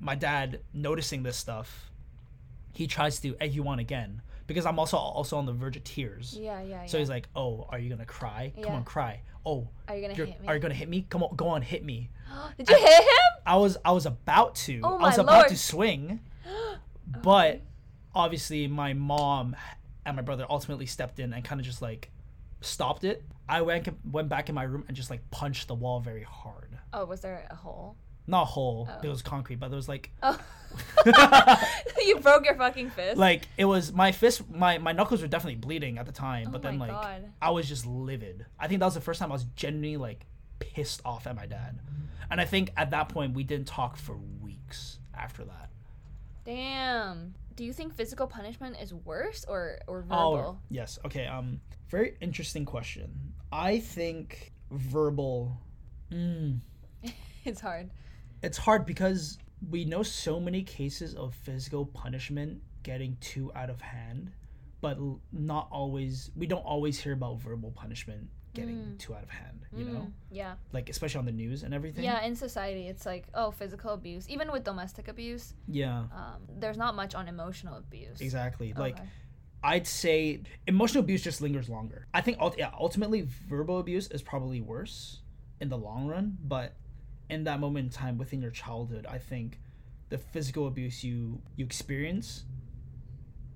my 0.00 0.14
dad 0.14 0.60
noticing 0.72 1.22
this 1.22 1.36
stuff 1.36 1.90
he 2.72 2.86
tries 2.86 3.18
to 3.20 3.34
egg 3.40 3.54
you 3.54 3.66
on 3.66 3.78
again 3.80 4.22
because 4.48 4.66
i'm 4.66 4.78
also 4.80 4.96
also 4.96 5.36
on 5.36 5.46
the 5.46 5.52
verge 5.52 5.76
of 5.76 5.84
tears. 5.84 6.36
Yeah 6.36 6.60
yeah 6.62 6.84
so 6.86 6.96
yeah. 6.96 7.02
he's 7.02 7.08
like 7.08 7.28
oh 7.36 7.68
are 7.70 7.78
you 7.78 7.88
gonna 7.88 8.04
cry? 8.04 8.52
Come 8.56 8.64
Yeah. 8.64 8.74
on 8.74 8.84
cry. 8.84 9.20
Oh 9.46 9.68
are 9.86 9.94
you 9.94 10.02
gonna 10.02 10.14
hit 10.14 10.40
me? 10.40 10.48
are 10.48 10.54
you 10.54 10.60
gonna 10.60 10.74
hit 10.74 10.88
me? 10.88 11.06
Come 11.08 11.22
on 11.22 11.36
go 11.36 11.46
on 11.48 11.62
hit 11.62 11.84
me. 11.84 12.10
Did 12.58 12.68
you 12.68 12.76
hit 12.76 13.02
him? 13.04 13.32
I 13.46 13.56
was 13.56 13.76
i 13.84 13.92
was 13.92 14.06
about 14.06 14.56
to. 14.66 14.80
Oh 14.82 14.98
my 14.98 15.04
i 15.04 15.08
was 15.10 15.18
my 15.18 15.22
about 15.22 15.36
lord. 15.36 15.48
to 15.50 15.56
swing 15.56 16.20
but 17.22 17.60
obviously 18.14 18.66
my 18.66 18.92
mom 18.94 19.54
and 20.04 20.16
my 20.16 20.22
brother 20.22 20.46
ultimately 20.50 20.86
stepped 20.86 21.18
in 21.20 21.32
and 21.32 21.44
kind 21.44 21.60
of 21.60 21.66
just 21.66 21.80
like 21.82 22.10
stopped 22.60 23.04
it. 23.04 23.22
I 23.48 23.62
went 23.62 23.88
went 24.10 24.28
back 24.28 24.48
in 24.48 24.54
my 24.54 24.64
room 24.64 24.84
and 24.88 24.96
just 24.96 25.10
like 25.10 25.30
punched 25.30 25.68
the 25.68 25.74
wall 25.74 26.00
very 26.00 26.22
hard. 26.24 26.76
Oh 26.92 27.04
was 27.04 27.20
there 27.20 27.46
a 27.50 27.54
hole 27.54 27.96
not 28.28 28.44
whole. 28.44 28.88
Oh. 28.88 29.00
it 29.02 29.08
was 29.08 29.22
concrete 29.22 29.56
but 29.56 29.68
there 29.68 29.76
was 29.76 29.88
like 29.88 30.10
oh 30.22 30.38
you 32.06 32.18
broke 32.20 32.44
your 32.44 32.54
fucking 32.54 32.90
fist 32.90 33.16
like 33.16 33.48
it 33.56 33.64
was 33.64 33.92
my 33.92 34.12
fist 34.12 34.42
my 34.50 34.78
my 34.78 34.92
knuckles 34.92 35.22
were 35.22 35.26
definitely 35.28 35.56
bleeding 35.56 35.98
at 35.98 36.06
the 36.06 36.12
time 36.12 36.46
oh 36.48 36.52
but 36.52 36.62
then 36.62 36.78
like 36.78 36.90
god 36.90 37.24
i 37.42 37.50
was 37.50 37.66
just 37.66 37.86
livid 37.86 38.44
i 38.60 38.68
think 38.68 38.78
that 38.80 38.86
was 38.86 38.94
the 38.94 39.00
first 39.00 39.18
time 39.18 39.30
i 39.30 39.34
was 39.34 39.44
genuinely 39.56 39.96
like 39.96 40.26
pissed 40.60 41.00
off 41.04 41.26
at 41.26 41.34
my 41.34 41.46
dad 41.46 41.80
and 42.30 42.40
i 42.40 42.44
think 42.44 42.70
at 42.76 42.90
that 42.90 43.08
point 43.08 43.34
we 43.34 43.42
didn't 43.42 43.66
talk 43.66 43.96
for 43.96 44.16
weeks 44.42 44.98
after 45.14 45.42
that 45.44 45.70
Damn. 46.44 47.34
Do 47.56 47.64
you 47.64 47.74
think 47.74 47.92
physical 47.94 48.26
punishment 48.26 48.76
is 48.80 48.94
worse 48.94 49.44
or 49.46 49.80
or 49.86 49.98
Oh, 50.10 50.34
verbal? 50.36 50.60
yes. 50.70 50.98
Okay. 51.04 51.26
Um, 51.26 51.60
very 51.90 52.16
interesting 52.22 52.64
question. 52.64 53.34
I 53.52 53.80
think 53.80 54.52
verbal. 54.70 55.58
Mm, 56.10 56.60
It's 57.44 57.60
hard. 57.60 57.90
It's 58.42 58.58
hard 58.58 58.86
because 58.86 59.38
we 59.70 59.84
know 59.84 60.02
so 60.02 60.38
many 60.38 60.62
cases 60.62 61.14
of 61.14 61.34
physical 61.34 61.86
punishment 61.86 62.62
getting 62.82 63.16
too 63.20 63.50
out 63.54 63.70
of 63.70 63.80
hand, 63.80 64.30
but 64.80 64.98
not 65.32 65.68
always. 65.70 66.30
We 66.36 66.46
don't 66.46 66.64
always 66.64 66.98
hear 67.00 67.12
about 67.12 67.40
verbal 67.40 67.72
punishment 67.72 68.28
getting 68.54 68.76
Mm. 68.76 68.98
too 68.98 69.14
out 69.14 69.22
of 69.22 69.30
hand. 69.30 69.60
You 69.76 69.84
know, 69.84 70.00
Mm, 70.00 70.12
yeah. 70.30 70.54
like 70.72 70.88
especially 70.88 71.18
on 71.18 71.26
the 71.26 71.32
news 71.32 71.62
and 71.62 71.74
everything. 71.74 72.02
Yeah, 72.02 72.22
in 72.24 72.34
society, 72.34 72.86
it's 72.88 73.04
like, 73.04 73.26
oh, 73.34 73.50
physical 73.50 73.90
abuse. 73.92 74.28
Even 74.28 74.50
with 74.50 74.64
domestic 74.64 75.06
abuse, 75.08 75.54
Yeah. 75.68 76.06
um, 76.12 76.42
there's 76.58 76.76
not 76.78 76.94
much 76.96 77.14
on 77.14 77.28
emotional 77.28 77.76
abuse. 77.76 78.20
Exactly. 78.20 78.72
Like 78.72 78.98
I'd 79.62 79.86
say 79.88 80.42
emotional 80.66 81.02
abuse 81.04 81.22
just 81.22 81.40
lingers 81.40 81.68
longer. 81.68 82.06
I 82.14 82.20
think 82.20 82.38
yeah, 82.56 82.70
ultimately 82.78 83.22
verbal 83.48 83.78
abuse 83.80 84.06
is 84.08 84.22
probably 84.22 84.60
worse 84.60 85.20
in 85.60 85.68
the 85.68 85.76
long 85.78 86.06
run, 86.06 86.38
but 86.42 86.74
in 87.30 87.44
that 87.44 87.60
moment 87.60 87.84
in 87.86 87.90
time 87.90 88.18
within 88.18 88.40
your 88.40 88.50
childhood, 88.50 89.06
I 89.08 89.18
think 89.18 89.60
the 90.08 90.18
physical 90.18 90.66
abuse 90.66 91.04
you 91.04 91.40
you 91.56 91.64
experience 91.64 92.44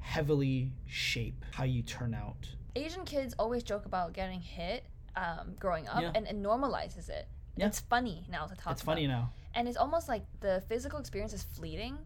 heavily 0.01 0.73
shape 0.87 1.45
how 1.53 1.65
you 1.65 1.83
turn 1.83 2.15
out. 2.15 2.49
Asian 2.75 3.05
kids 3.05 3.35
always 3.39 3.63
joke 3.63 3.87
about 3.87 4.13
getting 4.13 4.41
hit 4.41 4.85
um, 5.17 5.55
growing 5.59 5.87
up, 5.89 6.01
Yeah. 6.03 6.13
and 6.15 6.27
it 6.27 6.41
normalizes 6.43 7.09
it. 7.09 7.29
Yeah. 7.57 7.67
It's 7.67 7.81
funny 7.81 8.27
now 8.31 8.47
to 8.47 8.55
talk. 8.57 8.73
It's 8.73 8.83
funny 8.83 9.07
now. 9.07 9.33
and 9.55 9.69
it's 9.69 9.77
almost 9.77 10.09
like 10.09 10.25
the 10.41 10.63
physical 10.69 10.99
experience 10.99 11.35
is 11.35 11.43
fleeting, 11.43 11.99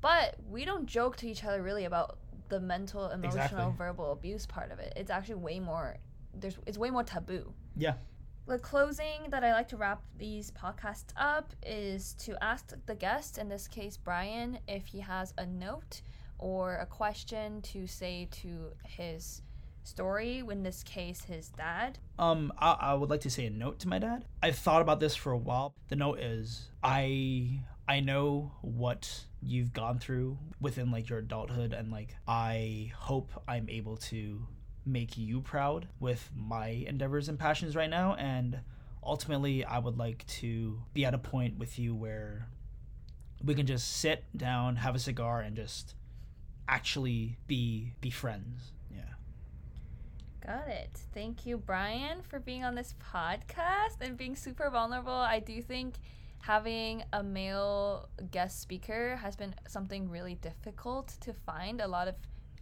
but 0.00 0.36
we 0.48 0.64
don't 0.64 0.86
joke 0.86 1.16
to 1.16 1.28
each 1.28 1.44
other 1.44 1.62
really 1.62 1.84
about 1.84 2.18
the 2.48 2.58
mental, 2.58 3.10
emotional, 3.10 3.42
Exactly. 3.44 3.72
verbal 3.76 4.12
abuse 4.12 4.46
part 4.46 4.72
of 4.72 4.78
it. 4.78 4.94
It's 4.96 5.10
actually 5.10 5.34
way 5.34 5.60
more. 5.60 5.98
There's 6.34 6.56
it's 6.66 6.78
way 6.78 6.88
more 6.90 7.04
taboo. 7.04 7.52
Yeah. 7.76 7.94
The 8.48 8.58
closing 8.58 9.28
that 9.28 9.44
I 9.44 9.52
like 9.52 9.68
to 9.68 9.76
wrap 9.76 10.00
these 10.16 10.52
podcasts 10.52 11.12
up 11.18 11.52
is 11.62 12.14
to 12.20 12.42
ask 12.42 12.72
the 12.86 12.94
guest, 12.94 13.36
in 13.36 13.50
this 13.50 13.68
case 13.68 13.98
Brian, 13.98 14.58
if 14.66 14.86
he 14.86 15.00
has 15.00 15.34
a 15.36 15.44
note 15.44 16.00
or 16.38 16.76
a 16.76 16.86
question 16.86 17.60
to 17.60 17.86
say 17.86 18.26
to 18.30 18.72
his 18.86 19.42
story, 19.84 20.42
in 20.50 20.62
this 20.62 20.82
case 20.82 21.24
his 21.24 21.50
dad. 21.50 21.98
Um, 22.18 22.50
I, 22.56 22.72
I 22.80 22.94
would 22.94 23.10
like 23.10 23.20
to 23.20 23.30
say 23.30 23.44
a 23.44 23.50
note 23.50 23.80
to 23.80 23.88
my 23.88 23.98
dad. 23.98 24.24
I've 24.42 24.56
thought 24.56 24.80
about 24.80 24.98
this 24.98 25.14
for 25.14 25.32
a 25.32 25.38
while. 25.38 25.74
The 25.88 25.96
note 25.96 26.20
is 26.20 26.70
I 26.82 27.60
I 27.86 28.00
know 28.00 28.52
what 28.62 29.24
you've 29.42 29.74
gone 29.74 29.98
through 29.98 30.38
within 30.58 30.90
like 30.90 31.10
your 31.10 31.18
adulthood 31.18 31.74
and 31.74 31.92
like 31.92 32.16
I 32.26 32.92
hope 32.96 33.30
I'm 33.46 33.68
able 33.68 33.98
to 33.98 34.46
make 34.88 35.16
you 35.18 35.40
proud 35.40 35.86
with 36.00 36.30
my 36.34 36.68
endeavors 36.68 37.28
and 37.28 37.38
passions 37.38 37.76
right 37.76 37.90
now 37.90 38.14
and 38.14 38.60
ultimately 39.02 39.64
I 39.64 39.78
would 39.78 39.98
like 39.98 40.26
to 40.26 40.82
be 40.94 41.04
at 41.04 41.14
a 41.14 41.18
point 41.18 41.58
with 41.58 41.78
you 41.78 41.94
where 41.94 42.48
we 43.42 43.54
can 43.54 43.66
just 43.66 43.98
sit 43.98 44.24
down, 44.36 44.76
have 44.76 44.94
a 44.94 44.98
cigar 44.98 45.40
and 45.40 45.56
just 45.56 45.94
actually 46.66 47.38
be 47.46 47.94
be 48.00 48.10
friends. 48.10 48.72
Yeah. 48.90 49.14
Got 50.44 50.68
it. 50.68 50.90
Thank 51.14 51.46
you, 51.46 51.56
Brian, 51.56 52.22
for 52.22 52.40
being 52.40 52.64
on 52.64 52.74
this 52.74 52.94
podcast 53.12 54.00
and 54.00 54.16
being 54.16 54.36
super 54.36 54.68
vulnerable. 54.70 55.12
I 55.12 55.40
do 55.40 55.62
think 55.62 55.94
having 56.40 57.02
a 57.12 57.22
male 57.22 58.08
guest 58.30 58.60
speaker 58.60 59.16
has 59.16 59.36
been 59.36 59.54
something 59.68 60.08
really 60.08 60.34
difficult 60.36 61.16
to 61.20 61.32
find. 61.32 61.80
A 61.80 61.88
lot 61.88 62.08
of 62.08 62.14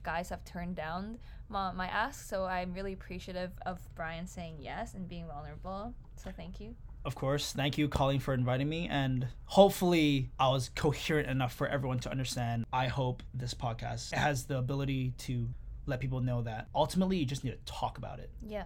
guys 0.03 0.29
have 0.29 0.45
turned 0.45 0.77
down 0.77 1.19
my, 1.49 1.73
my 1.73 1.87
ask, 1.87 2.29
so 2.29 2.45
I'm 2.45 2.73
really 2.75 2.93
appreciative 2.93 3.51
of 3.65 3.79
Brian 3.95 4.27
saying 4.27 4.57
yes 4.61 4.95
and 4.95 5.09
being 5.09 5.27
vulnerable. 5.27 5.95
So 6.17 6.31
thank 6.31 6.61
you. 6.61 6.75
Of 7.05 7.15
course. 7.15 7.53
Thank 7.53 7.79
you, 7.79 7.89
Colleen, 7.89 8.19
for 8.19 8.35
inviting 8.35 8.69
me. 8.69 8.89
And 8.91 9.29
hopefully, 9.45 10.31
I 10.41 10.49
was 10.49 10.71
coherent 10.75 11.29
enough 11.29 11.53
for 11.53 11.69
everyone 11.69 12.01
to 12.01 12.11
understand. 12.11 12.67
I 12.73 12.89
hope 12.89 13.23
this 13.33 13.55
podcast 13.55 14.13
has 14.13 14.45
the 14.45 14.59
ability 14.59 15.15
to 15.19 15.49
let 15.87 16.01
people 16.01 16.21
know 16.21 16.43
that 16.43 16.67
ultimately 16.75 17.17
you 17.17 17.25
just 17.25 17.45
need 17.45 17.53
to 17.53 17.73
talk 17.73 17.99
about 17.99 18.19
it. 18.19 18.31
Yeah. 18.43 18.65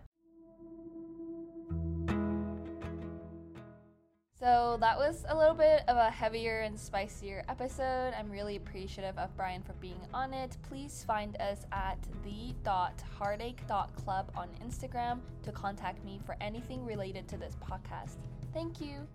So 4.40 4.78
that 4.80 4.96
was 4.96 5.24
a 5.28 5.36
little 5.36 5.54
bit 5.54 5.82
of 5.86 5.98
a 5.98 6.10
heavier 6.10 6.60
and 6.60 6.80
spicier 6.80 7.44
episode. 7.46 8.14
I'm 8.18 8.30
really 8.30 8.56
appreciative 8.56 9.18
of 9.18 9.36
Brian 9.36 9.62
for 9.62 9.74
being 9.74 10.00
on 10.14 10.32
it. 10.32 10.56
Please 10.62 11.04
find 11.06 11.36
us 11.36 11.66
at 11.72 11.98
the.heartache.club 12.24 14.32
on 14.34 14.48
Instagram 14.64 15.20
to 15.42 15.52
contact 15.52 16.02
me 16.06 16.18
for 16.24 16.38
anything 16.40 16.86
related 16.86 17.28
to 17.28 17.36
this 17.36 17.54
podcast. 17.62 18.16
Thank 18.54 18.80
you. 18.80 19.06